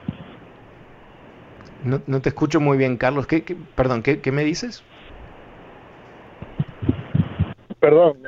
[1.84, 3.28] No, no te escucho muy bien, Carlos.
[3.28, 4.82] ¿Qué, qué perdón, ¿qué, ¿qué me dices?
[7.80, 8.24] Perdón,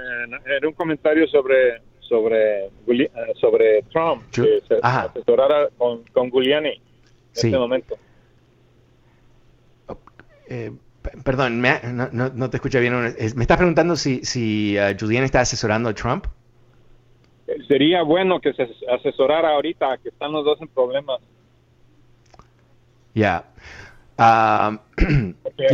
[0.46, 3.10] era un comentario sobre sobre eh,
[3.40, 6.82] sobre Trump que se asesorara con, con Giuliani en
[7.34, 7.96] este momento.
[10.50, 10.72] Eh,
[11.24, 12.94] perdón, no, no, te escuché bien.
[13.36, 16.26] ¿Me estás preguntando si, si uh, Giuliani está asesorando a Trump?
[17.48, 21.22] Eh, sería bueno que se asesorara ahorita, que están los dos en problemas.
[23.14, 23.46] Ya.
[24.18, 24.78] Uh,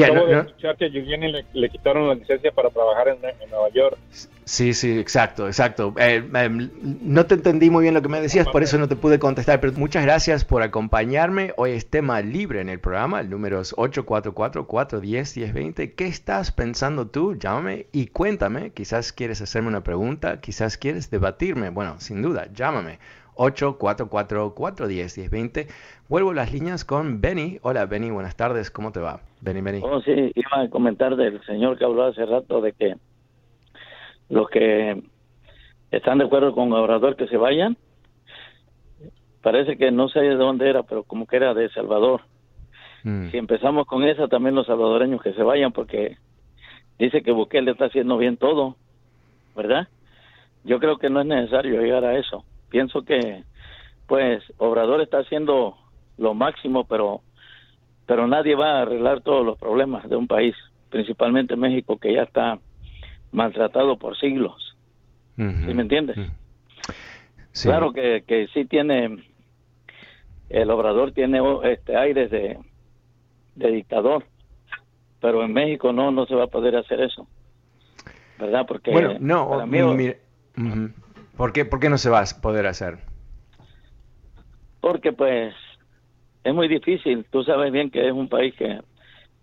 [0.04, 3.20] acabo de escuchar que a Giuliani le, quitaron la licencia para trabajar en,
[3.50, 3.98] Nueva York.
[4.46, 5.94] Sí, sí, exacto, exacto.
[5.98, 6.70] Eh, em,
[7.02, 9.60] no te entendí muy bien lo que me decías, por eso no te pude contestar,
[9.60, 11.52] pero muchas gracias por acompañarme.
[11.58, 15.96] Hoy es tema libre en el programa, el número es 844-410-1020.
[15.96, 17.36] ¿Qué estás pensando tú?
[17.36, 18.72] Llámame y cuéntame.
[18.72, 21.70] Quizás quieres hacerme una pregunta, quizás quieres debatirme.
[21.70, 23.00] Bueno, sin duda, llámame.
[23.38, 25.68] 844-410-1020.
[26.10, 27.60] Vuelvo las líneas con Benny.
[27.62, 29.22] Hola Benny, buenas tardes, ¿cómo te va?
[29.42, 29.80] Benny, Benny.
[29.84, 32.96] Oh, sí, iba a comentar del señor que habló hace rato de que
[34.30, 35.04] los que
[35.92, 37.78] están de acuerdo con Obrador que se vayan,
[39.42, 42.22] parece que no sé de dónde era, pero como que era de Salvador.
[43.04, 43.30] Mm.
[43.30, 46.18] Si empezamos con esa, también los salvadoreños que se vayan, porque
[47.00, 48.76] dice que Bukele está haciendo bien todo,
[49.56, 49.88] ¿verdad?
[50.64, 53.44] Yo creo que no es necesario llegar a eso pienso que
[54.08, 55.78] pues Obrador está haciendo
[56.18, 57.22] lo máximo, pero
[58.06, 60.56] pero nadie va a arreglar todos los problemas de un país,
[60.90, 62.58] principalmente México que ya está
[63.32, 64.76] maltratado por siglos.
[65.36, 66.18] ¿Sí me entiendes?
[67.62, 69.24] Claro que, que sí tiene
[70.50, 72.58] el Obrador tiene este aires de,
[73.56, 74.26] de dictador,
[75.20, 77.28] pero en México no no se va a poder hacer eso.
[78.40, 78.66] ¿Verdad?
[78.68, 80.20] Porque bueno, no, mire,
[81.38, 82.98] ¿Por qué, ¿Por qué no se va a poder hacer?
[84.82, 85.54] Porque pues
[86.44, 87.26] es muy difícil.
[87.30, 88.80] Tú sabes bien que es un país que,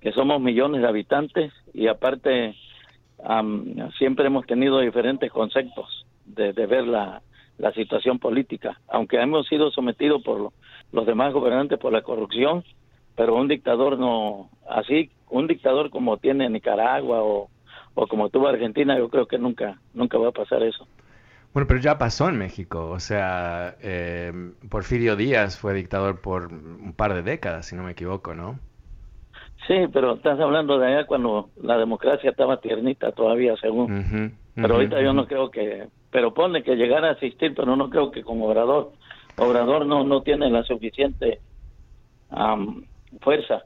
[0.01, 2.57] que somos millones de habitantes y aparte
[3.97, 7.23] siempre hemos tenido diferentes conceptos de, ver la,
[7.59, 8.81] la, situación política.
[8.89, 10.51] Aunque hemos sido sometidos por
[10.93, 12.65] los demás gobernantes por la corrupción,
[13.15, 17.49] pero un dictador no, así, un dictador como tiene Nicaragua o,
[17.95, 20.87] o como tuvo Argentina, yo creo que nunca, nunca va a pasar eso.
[21.55, 22.91] Bueno, pero ya pasó en México.
[22.91, 24.33] O sea, eh,
[24.69, 28.59] Porfirio Díaz fue dictador por un par de décadas, si no me equivoco, ¿no?
[29.69, 34.37] Sí, pero estás hablando de allá cuando la democracia estaba tiernita todavía, según.
[34.57, 35.87] pero ahorita yo no creo que...
[36.11, 38.93] Pero pone que llegara a asistir, pero no creo que como Obrador.
[39.37, 41.41] Obrador no, no tiene la suficiente
[43.21, 43.63] fuerza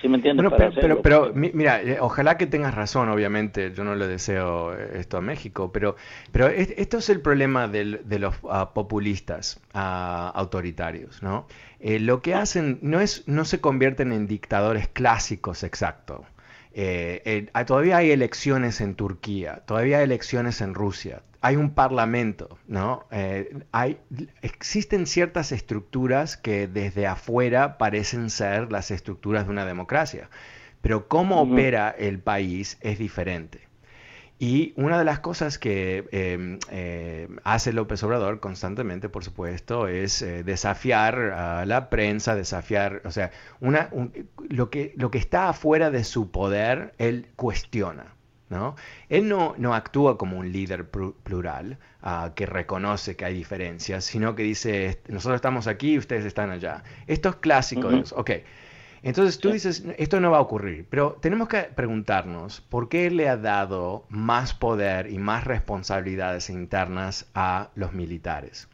[0.00, 0.46] ¿Sí me entiendes?
[0.80, 5.20] pero, pero, mira, eh, ojalá que tengas razón, obviamente, yo no le deseo esto a
[5.20, 5.96] México, pero,
[6.30, 11.46] pero esto es el problema de los ah, populistas ah, autoritarios, ¿no?
[11.80, 16.24] Eh, lo que hacen no es, no se convierten en dictadores clásicos, exacto.
[17.66, 23.06] Todavía hay elecciones en Turquía, todavía hay elecciones en Rusia, hay un parlamento, ¿no?
[23.10, 23.98] Eh, hay,
[24.42, 30.30] existen ciertas estructuras que desde afuera parecen ser las estructuras de una democracia,
[30.80, 33.67] pero cómo opera el país es diferente.
[34.40, 40.22] Y una de las cosas que em, eh, hace López Obrador constantemente, por supuesto, es
[40.22, 43.90] eh, desafiar a la prensa, desafiar, o sea, una,
[44.48, 48.14] lo, que, lo que está afuera de su poder, él cuestiona.
[48.48, 48.76] ¿no?
[49.08, 54.34] Él no, no actúa como un líder plural ah, que reconoce que hay diferencias, sino
[54.34, 56.82] que dice, nosotros estamos aquí y ustedes están allá.
[57.06, 57.90] Esto es clásico.
[58.14, 58.30] Ok.
[59.08, 63.28] Entonces tú dices, esto no va a ocurrir, pero tenemos que preguntarnos por qué le
[63.28, 68.68] ha dado más poder y más responsabilidades internas a los militares.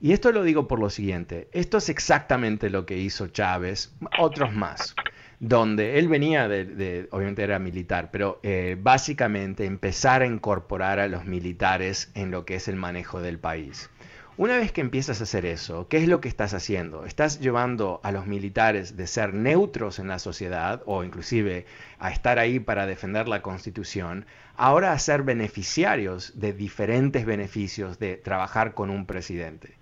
[0.00, 4.52] Y esto lo digo por lo siguiente, esto es exactamente lo que hizo Chávez, otros
[4.52, 4.94] más
[5.40, 11.24] donde él venía de, obviamente era militar, pero eh, básicamente empezar a incorporar a los
[11.24, 13.90] militares en lo que es el manejo del país.
[14.36, 17.04] Una vez que empiezas a hacer eso, ¿qué es lo que estás haciendo?
[17.04, 21.66] Estás llevando a los militares de ser neutros en la sociedad o inclusive
[22.00, 24.26] a estar ahí para defender la constitución,
[24.56, 29.76] ahora a ser beneficiarios de diferentes beneficios de trabajar con un presidente.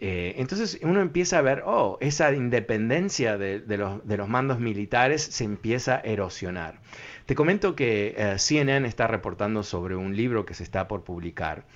[0.00, 5.96] Eh, entonces uno empieza a ver, oh, esa independencia de, los, mandos militares se empieza
[5.96, 6.80] a erosionar.
[7.26, 11.66] Te comento que eh, CNN está reportando sobre un libro que se está por publicar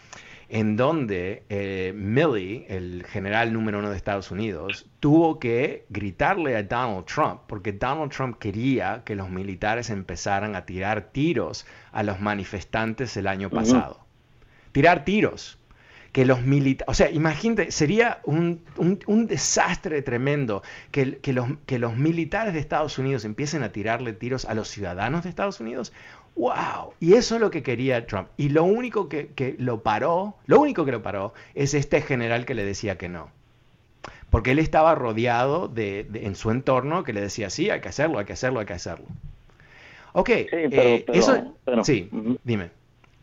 [0.53, 6.63] en donde eh, Milley, el general número uno de Estados Unidos, tuvo que gritarle a
[6.63, 12.21] Donald Trump, porque Donald Trump quería que los militares empezaran a tirar tiros a los
[12.21, 14.01] manifestantes el año pasado.
[14.73, 15.59] Tirar tiros.
[16.13, 18.63] Que los militares, o sea, imagínate, sería un,
[19.27, 24.53] desastre tremendo que, los, que los militares de Estados Unidos empiecen a tirarle tiros a
[24.53, 25.93] los ciudadanos de Estados Unidos
[26.35, 26.95] ¡Wow!
[26.99, 28.29] Y eso es lo que quería Trump.
[28.37, 32.55] Y lo único que, lo paró, lo único que lo paró es este general que
[32.55, 33.31] le decía que no.
[34.31, 38.19] Porque él estaba rodeado de, en su entorno que le decía, sí, hay que hacerlo,
[38.19, 39.05] hay que hacerlo, hay que hacerlo.
[40.15, 41.55] Ok, sí, eh, eso...
[41.85, 42.09] sí,
[42.45, 42.71] dime.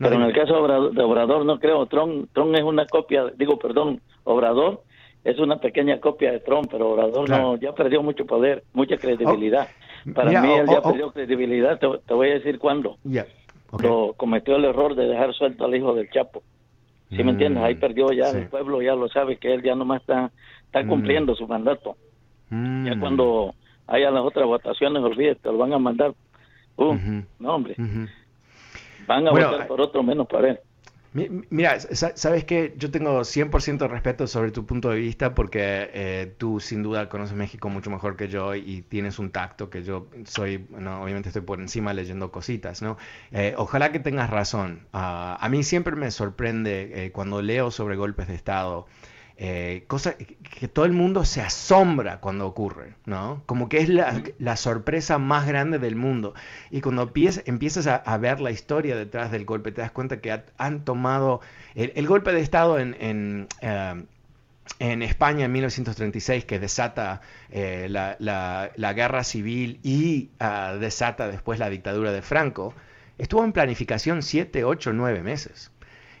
[0.00, 4.00] Pero en el caso de Obrador, no creo, Trump, Trump es una copia, digo, perdón,
[4.24, 4.82] Obrador
[5.24, 9.68] es una pequeña copia de Trump, pero Obrador no, ya perdió mucho poder, mucha credibilidad.
[10.14, 12.96] Para mí él ya perdió credibilidad, te, voy a decir cuándo.
[13.82, 16.42] Lo cometió el error de dejar suelto al hijo del Chapo.
[17.10, 17.62] ¿Sí me entiendes?
[17.62, 20.30] Ahí mm, perdió ya, el pueblo ya lo sabe que él ya nomás está,
[20.64, 20.88] está mm.
[20.88, 21.96] cumpliendo su mandato.
[22.50, 23.00] Ya mm.
[23.00, 23.54] cuando
[23.86, 26.14] haya las otras votaciones, olvídate, lo van a mandar.
[26.76, 26.94] Uh,
[27.38, 27.74] No, hombre.
[29.10, 30.60] Van a votar por otro menos para él.
[31.12, 36.32] Mira, sabes que yo tengo 100% de respeto sobre tu punto de vista porque eh,
[36.38, 40.06] tú sin duda conoces México mucho mejor que yo y tienes un tacto que yo
[40.24, 42.96] soy, obviamente estoy por encima leyendo cositas, ¿no?
[43.32, 44.86] Eh, ojalá que tengas razón.
[44.92, 48.86] Ah, a mí siempre me sorprende eh, cuando leo sobre golpes de Estado
[49.42, 53.42] eh, cosa que todo el mundo se asombra cuando ocurre, ¿no?
[53.46, 56.34] Como que es la, sorpresa más grande del mundo.
[56.70, 57.10] Y cuando
[57.46, 61.40] empiezas a, ver la historia detrás del golpe, te das cuenta que han tomado
[61.74, 64.04] el, golpe de Estado en, en, eh,
[64.78, 72.12] España en 1936, que desata eh, la, guerra civil y ah, desata después la dictadura
[72.12, 72.74] de Franco,
[73.16, 75.70] estuvo en planificación 7, 8, 9 meses.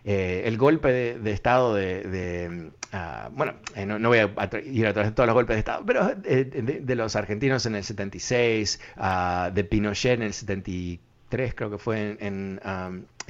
[0.04, 4.30] Eh, el golpe de, Estado de, ah, bueno, eh, no, voy a
[4.64, 7.74] ir a través de todos los golpes de Estado, pero eh, de, los argentinos en
[7.74, 10.32] el 76, ah, de Pinochet en el
[11.30, 12.60] 73, creo que fue en,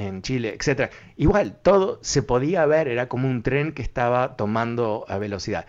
[0.00, 0.90] en Chile, etcétera.
[1.16, 5.66] Igual, todo se podía ver, era como un tren que estaba tomando a velocidad.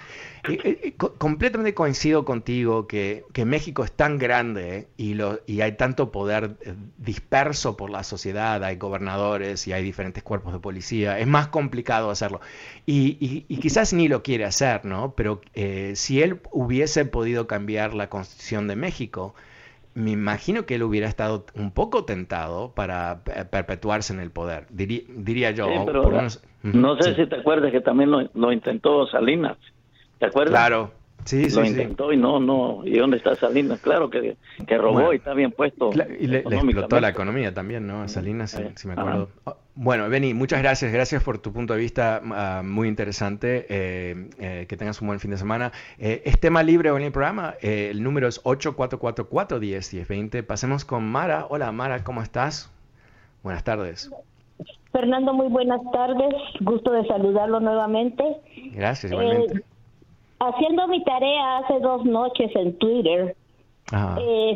[1.18, 6.74] completamente coincido contigo que, México es tan grande y, lo, y hay tanto poder eh,
[6.98, 12.10] disperso por la sociedad, hay gobernadores y hay diferentes cuerpos de policía, es más complicado
[12.10, 12.40] hacerlo.
[12.86, 15.14] Y, quizás ni lo quiere hacer, ¿no?
[15.16, 19.36] Pero eh, si él hubiese podido cambiar la constitución de México,
[19.94, 25.52] me imagino que él hubiera estado un poco tentado para perpetuarse en el poder, diría,
[25.52, 25.68] yo.
[26.64, 29.58] no sé si te acuerdas que también lo, intentó Salinas,
[30.20, 30.54] ¿te acuerdas?
[30.54, 30.92] Claro,
[31.26, 31.60] sí, sí.
[31.60, 33.80] Lo intentó y no, no, ¿y dónde está Salinas?
[33.82, 35.92] Claro que, que robó y está bien puesto.
[36.20, 38.08] y le, explotó la economía también, ¿no?
[38.08, 39.30] Salinas, si, me acuerdo.
[39.74, 40.92] Bueno, Benny, muchas gracias.
[40.92, 43.66] Gracias por tu punto de vista ah, muy interesante.
[43.70, 45.72] Eh, eh, que tengas un buen fin de semana.
[45.98, 47.56] Eh, es tema libre en el programa.
[47.62, 50.44] el número es 8444-101020.
[50.44, 51.46] Pasemos con Mara.
[51.50, 52.70] Hola, Mara, ¿cómo estás?
[53.44, 54.12] Buenas tardes.
[54.92, 56.34] Fernando, muy buenas tardes.
[56.60, 58.24] Gusto de saludarlo nuevamente.
[58.74, 59.64] Gracias, igualmente.
[60.42, 63.36] Haciendo mi tarea hace dos noches en Twitter,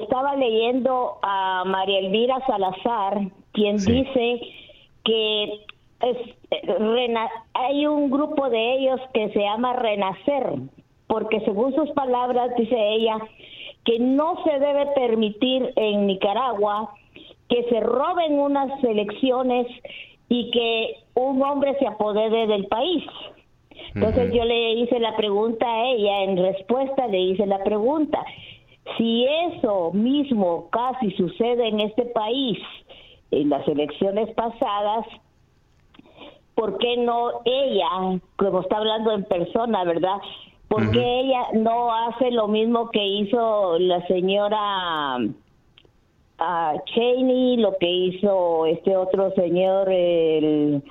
[0.01, 3.19] estaba leyendo a María Elvira Salazar,
[3.51, 4.41] quien dice
[5.03, 5.43] que
[6.01, 6.17] es,
[7.53, 10.53] hay un grupo de ellos que se llama Renacer,
[11.07, 13.17] porque según sus palabras dice ella
[13.83, 16.91] que no se debe permitir en Nicaragua
[17.49, 19.67] que se roben unas elecciones
[20.29, 23.03] y que un hombre se apodere del país.
[23.93, 28.23] Entonces yo le hice la pregunta a ella, en respuesta le hice la pregunta,
[28.97, 32.59] si eso mismo casi sucede en este país,
[33.31, 35.05] en las elecciones pasadas,
[36.53, 40.17] ¿por qué no ella, como está hablando en persona, verdad?
[40.67, 45.17] ¿Por qué ella no hace lo mismo que hizo la señora
[46.39, 50.81] uh, Cheney, lo que hizo este otro señor, el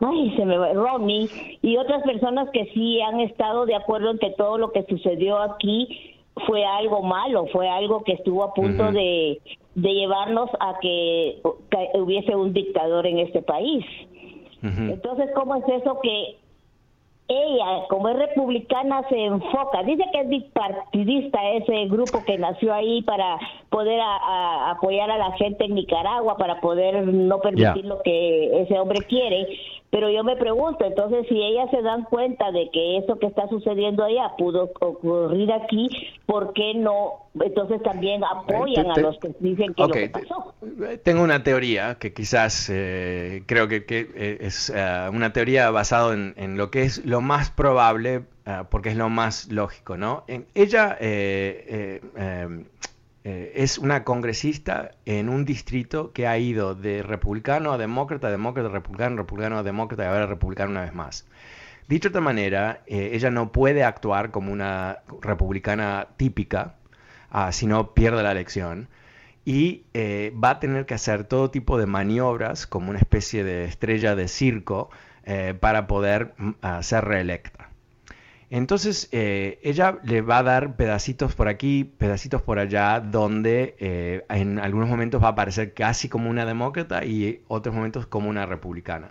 [0.00, 1.28] ay, se me va, Romney,
[1.62, 5.38] y otras personas que sí han estado de acuerdo en que todo lo que sucedió
[5.38, 6.16] aquí
[6.46, 9.40] fue algo malo, fue algo que estuvo a punto de,
[9.74, 11.40] de llevarnos a que,
[11.94, 13.84] hubiese un dictador en este país.
[14.62, 16.36] Entonces, ¿cómo es eso que
[17.28, 23.02] ella, como es republicana, se enfoca, dice que es bipartidista ese grupo que nació ahí
[23.02, 23.38] para
[23.68, 29.00] poder apoyar a la gente en Nicaragua, para poder no permitir lo que ese hombre
[29.08, 29.46] quiere,
[29.90, 33.48] pero yo me pregunto, entonces, si ellas se dan cuenta de que eso que está
[33.48, 35.88] sucediendo allá pudo ocurrir aquí,
[36.26, 37.26] ¿por qué no?
[37.40, 40.54] Entonces también apoyan a los que dicen que lo que pasó.
[41.04, 46.56] Tengo una teoría que quizás eh, creo que, eh, es eh, una teoría basada en,
[46.56, 48.24] lo que es lo más probable,
[48.70, 50.24] porque es lo más lógico, ¿no?
[50.54, 52.00] ella eh,
[53.26, 59.16] es una congresista en un distrito que ha ido de republicano a demócrata, demócrata, republicano,
[59.16, 61.26] republicano a demócrata y ahora republicano una vez más.
[61.88, 66.74] Dicho de otra manera, eh, ella no puede actuar como una republicana típica,
[67.32, 68.88] uh, si no pierde la elección,
[69.44, 73.64] y eh, va a tener que hacer todo tipo de maniobras como una especie de
[73.66, 74.90] estrella de circo
[75.60, 76.52] para poder mm,
[76.82, 77.55] ser reelecta.
[78.50, 84.24] Entonces eh, ella le va a dar pedacitos por aquí, pedacitos por allá, donde eh,
[84.28, 88.46] en algunos momentos va a aparecer casi como una demócrata y otros momentos como una
[88.46, 89.10] republicana.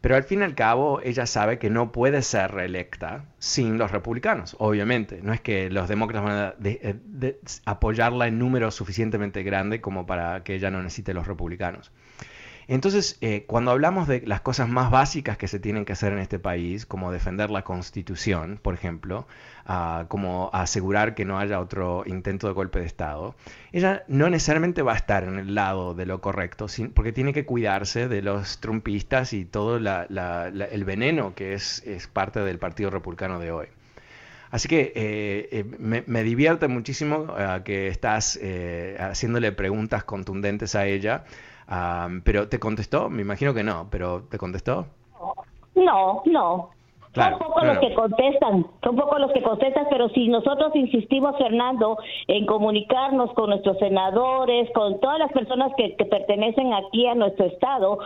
[0.00, 3.90] Pero al fin y al cabo ella sabe que no puede ser reelecta sin los
[3.90, 5.20] republicanos, obviamente.
[5.22, 10.42] No es que los demócratas van a eh, apoyarla en número suficientemente grande como para
[10.44, 11.90] que ella no necesite los republicanos.
[12.66, 16.18] Entonces, eh, cuando hablamos de las cosas más básicas que se tienen que hacer en
[16.18, 19.26] este país, como defender la constitución, por ejemplo,
[19.66, 23.34] ah, como asegurar que no haya otro intento de golpe de Estado,
[23.72, 27.44] ella no necesariamente va a estar en el lado de lo correcto, porque tiene que
[27.44, 33.52] cuidarse de los trumpistas y todo el veneno que es, parte del Partido Republicano de
[33.52, 33.66] hoy.
[34.50, 38.38] Así que eh, eh, me, divierte muchísimo ah, que estás
[39.00, 41.24] haciéndole preguntas contundentes a ella
[42.24, 43.10] pero ¿te contestó?
[43.10, 44.86] Me imagino que no, pero ¿te contestó?
[45.74, 46.70] No, no.
[47.14, 51.98] son pocos los que contestan, son pocos los que contestan, pero si nosotros insistimos, Fernando,
[52.28, 57.98] en comunicarnos con nuestros senadores, con todas las personas que, pertenecen aquí a nuestro estado,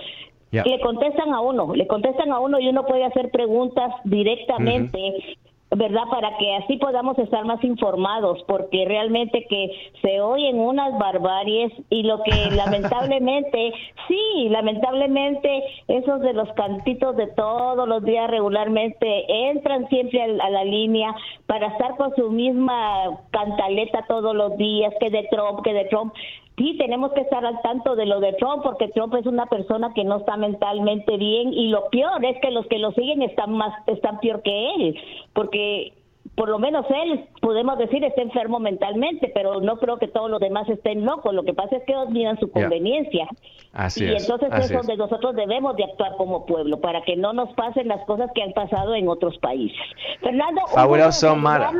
[0.50, 5.36] le contestan a uno, le contestan a uno y uno puede hacer preguntas directamente
[5.70, 6.04] ¿verdad?
[6.10, 12.04] Para que así podamos estar más informados, porque realmente que se oyen unas barbaries y
[12.04, 13.72] lo que lamentablemente,
[14.08, 20.64] sí, lamentablemente esos de los cantitos de todos los días regularmente entran siempre a la
[20.64, 21.14] línea
[21.46, 26.14] para estar con su misma cantaleta todos los días, que de Trump, que de Trump
[26.58, 29.92] sí tenemos que estar al tanto de lo de Trump porque Trump es una persona
[29.94, 33.52] que no está mentalmente bien y lo peor es que los que lo siguen están
[33.52, 34.96] más están peor que él
[35.32, 35.94] porque
[36.34, 40.40] por lo menos él podemos decir está enfermo mentalmente pero no creo que todos los
[40.40, 41.34] demás estén locos.
[41.34, 43.26] Lo que pasa es que ellos miran su conveniencia.
[43.72, 47.52] Así y entonces es donde nosotros debemos de actuar como pueblo para que no nos
[47.54, 49.78] pasen las cosas que han pasado en otros países.
[50.20, 51.72] Fernando fabuloso Mara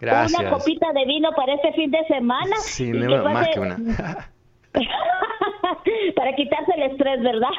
[0.00, 0.40] Gracias.
[0.40, 2.56] Una copita de vino para este fin de semana.
[2.58, 3.76] Sí, más que una.
[6.16, 7.50] para quitarse el estrés, ¿verdad?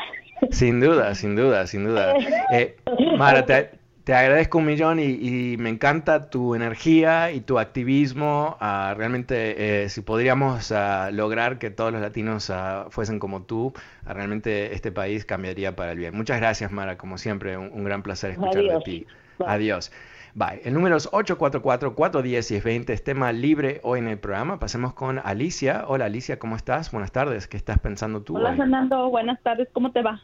[0.51, 2.15] Sin duda, sin duda, sin duda.
[2.51, 2.77] Eh,
[3.17, 3.69] Mara, te,
[4.13, 8.57] agradezco un millón y, me encanta tu energía y tu activismo.
[8.59, 13.73] Ah, realmente, eh, si podríamos ah, lograr que todos los latinos ah, fuesen como tú,
[14.03, 16.15] realmente este país cambiaría para el bien.
[16.15, 19.07] Muchas gracias, Mara, como siempre, un, gran placer escuchar de ti.
[19.45, 19.91] Adiós.
[20.39, 20.61] Bye.
[20.63, 22.91] El número es 844-410-1020.
[22.91, 24.57] Es tema libre hoy en el programa.
[24.57, 25.83] Pasemos con Alicia.
[25.85, 26.93] Hola Alicia, ¿cómo estás?
[26.93, 27.45] Buenas tardes.
[27.45, 28.37] ¿Qué estás pensando tú?
[28.37, 29.67] Hola Fernando, buenas tardes.
[29.73, 30.21] ¿Cómo te va?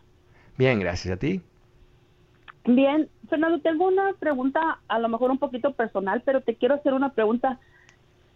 [0.58, 1.42] Bien, gracias a ti.
[2.64, 6.94] Bien, Fernando, tengo una pregunta a lo mejor un poquito personal, pero te quiero hacer
[6.94, 7.60] una pregunta.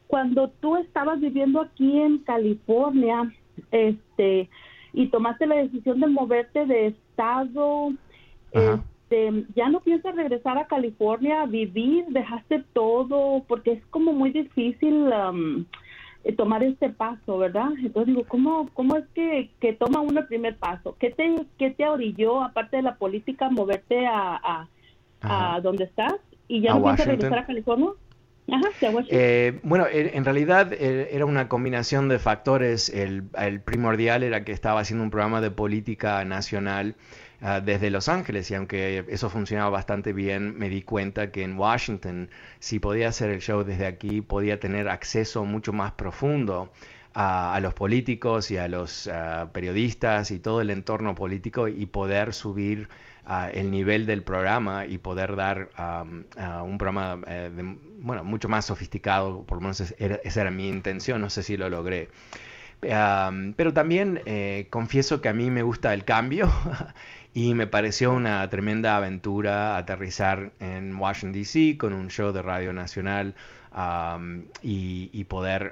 [0.07, 3.33] Cuando tú estabas viviendo aquí en California,
[3.71, 4.49] este,
[4.91, 7.93] y tomaste la decisión de moverte de estado,
[9.09, 14.31] este, ya no piensas regresar a California a vivir, dejaste todo, porque es como muy
[14.31, 15.65] difícil um,
[16.23, 17.69] eh, tomar este paso, ¿verdad?
[17.79, 20.95] Entonces digo, ¿cómo, cómo es que, que toma uno el primer paso?
[20.99, 24.67] ¿Qué te, qué te orilló, aparte de la política, moverte a,
[25.21, 26.15] a, donde estás?
[26.47, 27.89] ¿Y ya no piensas regresar a California?
[28.51, 28.69] Ajá,
[29.09, 32.89] eh, bueno, en realidad eh, era una combinación de factores.
[32.89, 36.95] El, el primordial era que estaba haciendo un programa de política nacional
[37.41, 41.57] Ah, desde Los Ángeles y aunque eso funcionaba bastante bien, me di cuenta que en
[41.57, 42.29] Washington,
[42.59, 46.69] si podía hacer el show desde aquí, podía tener acceso mucho más profundo
[47.13, 49.09] a, los políticos y a los
[49.53, 52.89] periodistas y todo el entorno político y poder subir
[53.53, 55.69] el nivel del programa y poder dar
[56.63, 57.51] un programa eh,
[58.01, 61.69] bueno, mucho más sofisticado, por lo menos esa era mi intención, no sé si lo
[61.69, 62.09] logré.
[62.81, 66.49] pero también eh, confieso que a mí me gusta el cambio
[67.39, 71.77] y me pareció una tremenda aventura aterrizar en Washington, D.C.
[71.77, 73.33] con un show de Radio Nacional
[74.61, 75.71] y, poder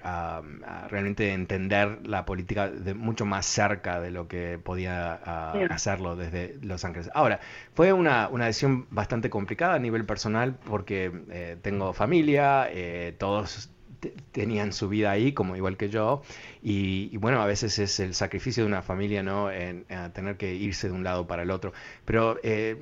[0.87, 5.15] realmente entender la política de mucho más cerca de lo que podía
[5.69, 7.09] hacerlo desde Los Ángeles.
[7.13, 7.41] Ahora,
[7.73, 13.71] fue una, una, decisión bastante complicada a nivel personal porque eh, tengo familia, eh, todos
[14.31, 16.21] tenían su vida ahí, como igual que yo,
[16.61, 19.51] y, bueno, a veces es el sacrificio de una familia, ¿no?
[19.51, 21.73] En, tener que irse de un lado para el otro.
[22.05, 22.77] Pero eh,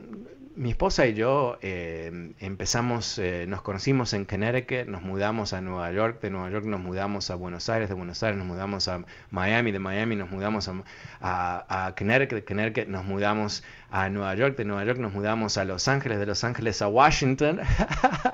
[0.56, 5.92] mi esposa y yo eh, empezamos, eh, nos conocimos en Connecticut, nos mudamos a Nueva
[5.92, 9.04] York, de Nueva York nos mudamos a Buenos Aires, de Buenos Aires nos mudamos a
[9.32, 10.84] Miami, de Miami nos mudamos a,
[11.22, 15.58] a, a Connecticut, de Connecticut nos mudamos a Nueva York, de Nueva York nos mudamos
[15.58, 17.60] a Los Ángeles, de Los Ángeles a Washington.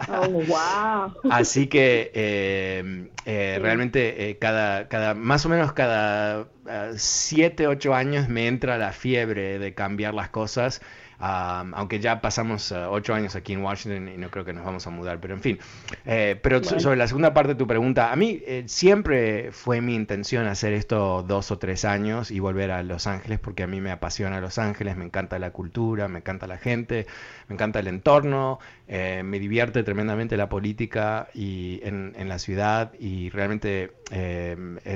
[0.09, 1.13] Oh, wow.
[1.31, 6.47] Así que eh, realmente cada, cada, más o menos cada
[6.95, 10.81] siete, ocho años me entra la fiebre de cambiar las cosas
[11.21, 14.85] aunque ya pasamos uh, ocho años aquí en Washington y no creo que nos vamos
[14.87, 15.59] a mudar, pero en fin.
[16.05, 19.95] Eh, pero sobre la segunda parte de tu pregunta, a mí eh, siempre fue mi
[19.95, 23.81] intención hacer esto dos o tres años y volver a Los Ángeles porque a mí
[23.81, 27.05] me apasiona Los Ángeles, me encanta la cultura, me encanta la gente,
[27.47, 32.93] me encanta el entorno, eh, me divierte tremendamente la política y en, en la ciudad
[32.99, 33.91] y realmente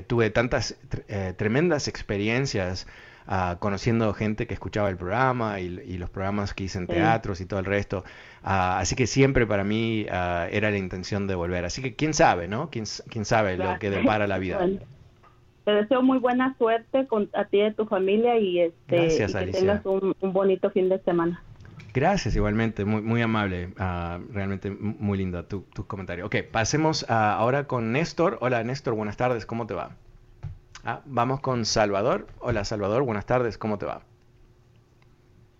[0.08, 0.76] tuve tantas
[1.38, 2.86] tremendas experiencias
[3.60, 7.60] conociendo gente que escuchaba el programa y, los programas que hice en teatros y todo
[7.60, 8.04] el resto.
[8.44, 11.66] Ah, así que siempre para mí ah, era la intención de volver.
[11.66, 12.70] Así que quién sabe, ¿no?
[12.70, 14.60] Quién, quién sabe lo que depara la vida.
[15.64, 19.52] Te deseo muy buena suerte con, a ti y a tu familia y, este, que
[19.52, 21.42] tengas un, bonito fin de semana.
[21.92, 26.26] Gracias, igualmente, muy, muy amable, ah, realmente muy lindo tu, tu comentario.
[26.28, 28.38] Ok, pasemos ahora con Néstor.
[28.42, 29.96] Hola Néstor, buenas tardes, ¿cómo te va?
[30.88, 32.28] Ah, vamos con Salvador.
[32.40, 34.02] Hola Salvador, buenas tardes, ¿cómo te va?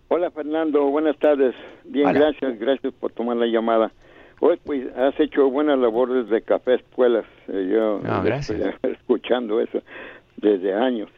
[0.08, 1.56] Hola Fernando, buenas tardes.
[1.84, 3.92] Bien, gracias, gracias por tomar la llamada.
[4.40, 7.26] Hoy pues has hecho buenas labores de café escuelas.
[7.48, 9.82] Eh, yo estoy escuchando eso
[10.38, 11.10] desde años.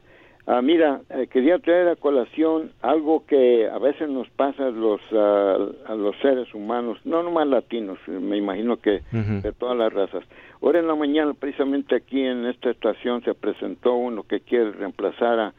[0.50, 5.02] Ah, mira, eh, quería traer a colación algo que a veces nos pasa a los,
[5.12, 10.24] a los seres humanos, no nomás latinos, me imagino que de todas las razas.
[10.62, 15.38] Ahora en la mañana, precisamente aquí en esta estación, se presentó uno que quiere reemplazar
[15.38, 15.54] a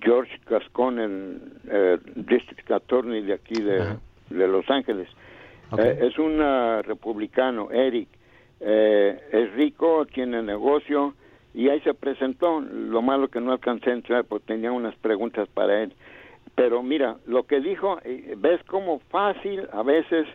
[0.00, 3.98] George Gascon, en eh, District Attorney de aquí de,
[4.30, 5.08] Los Ángeles.
[5.76, 6.38] Eh, es un
[6.84, 8.08] republicano, Eric.
[8.60, 11.14] es rico, tiene negocio
[11.54, 12.60] y ahí se presentó.
[12.60, 15.92] Lo malo que no alcancé a entrar porque tenía unas preguntas para él.
[16.54, 20.26] Pero mira, lo que dijo, eh, ves cómo fácil a veces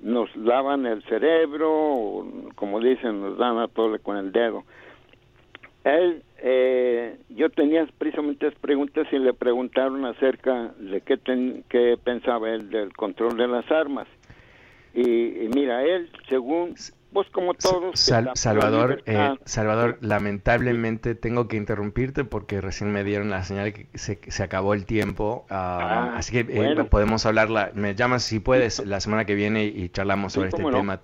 [0.00, 4.64] nos lavan el cerebro, como dicen, nos dan a todo con el dedo.
[5.84, 11.18] Él, eh, yo tenía precisamente preguntas y le preguntaron acerca de qué,
[11.68, 14.06] qué pensaba él del control de las armas.
[14.94, 15.02] Y,
[15.44, 16.74] y, mira, él, según
[17.12, 17.98] pues como todos.
[18.34, 24.20] Salvador, eh, Salvador, lamentablemente tengo que interrumpirte porque recién me dieron la señal que se,
[24.28, 25.46] se acabó el tiempo.
[25.48, 29.64] Ah, ah, así que eh, podemos hablar, me llamas si puedes la semana que viene
[29.64, 31.00] y charlamos sobre este tema.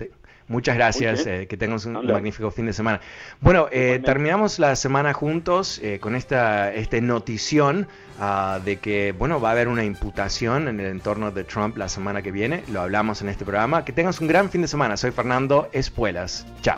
[0.46, 3.00] Muchas gracias, eh, que tengas un magnífico fin de semana.
[3.40, 7.88] Bueno, eh, terminamos la semana juntos eh, con esta este notición
[8.20, 11.88] ah, de que, bueno, va a haber una imputación en el entorno de Trump la
[11.88, 12.62] semana que viene.
[12.68, 13.86] Lo hablamos en este programa.
[13.86, 14.98] Que tengas un gran fin de semana.
[14.98, 16.46] Soy Fernando Espuelas.
[16.60, 16.76] Chao.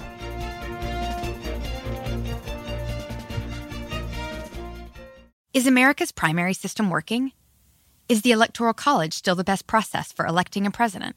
[5.53, 7.33] Is America's primary system working?
[8.09, 11.17] Is the Electoral College still the best process for electing a president?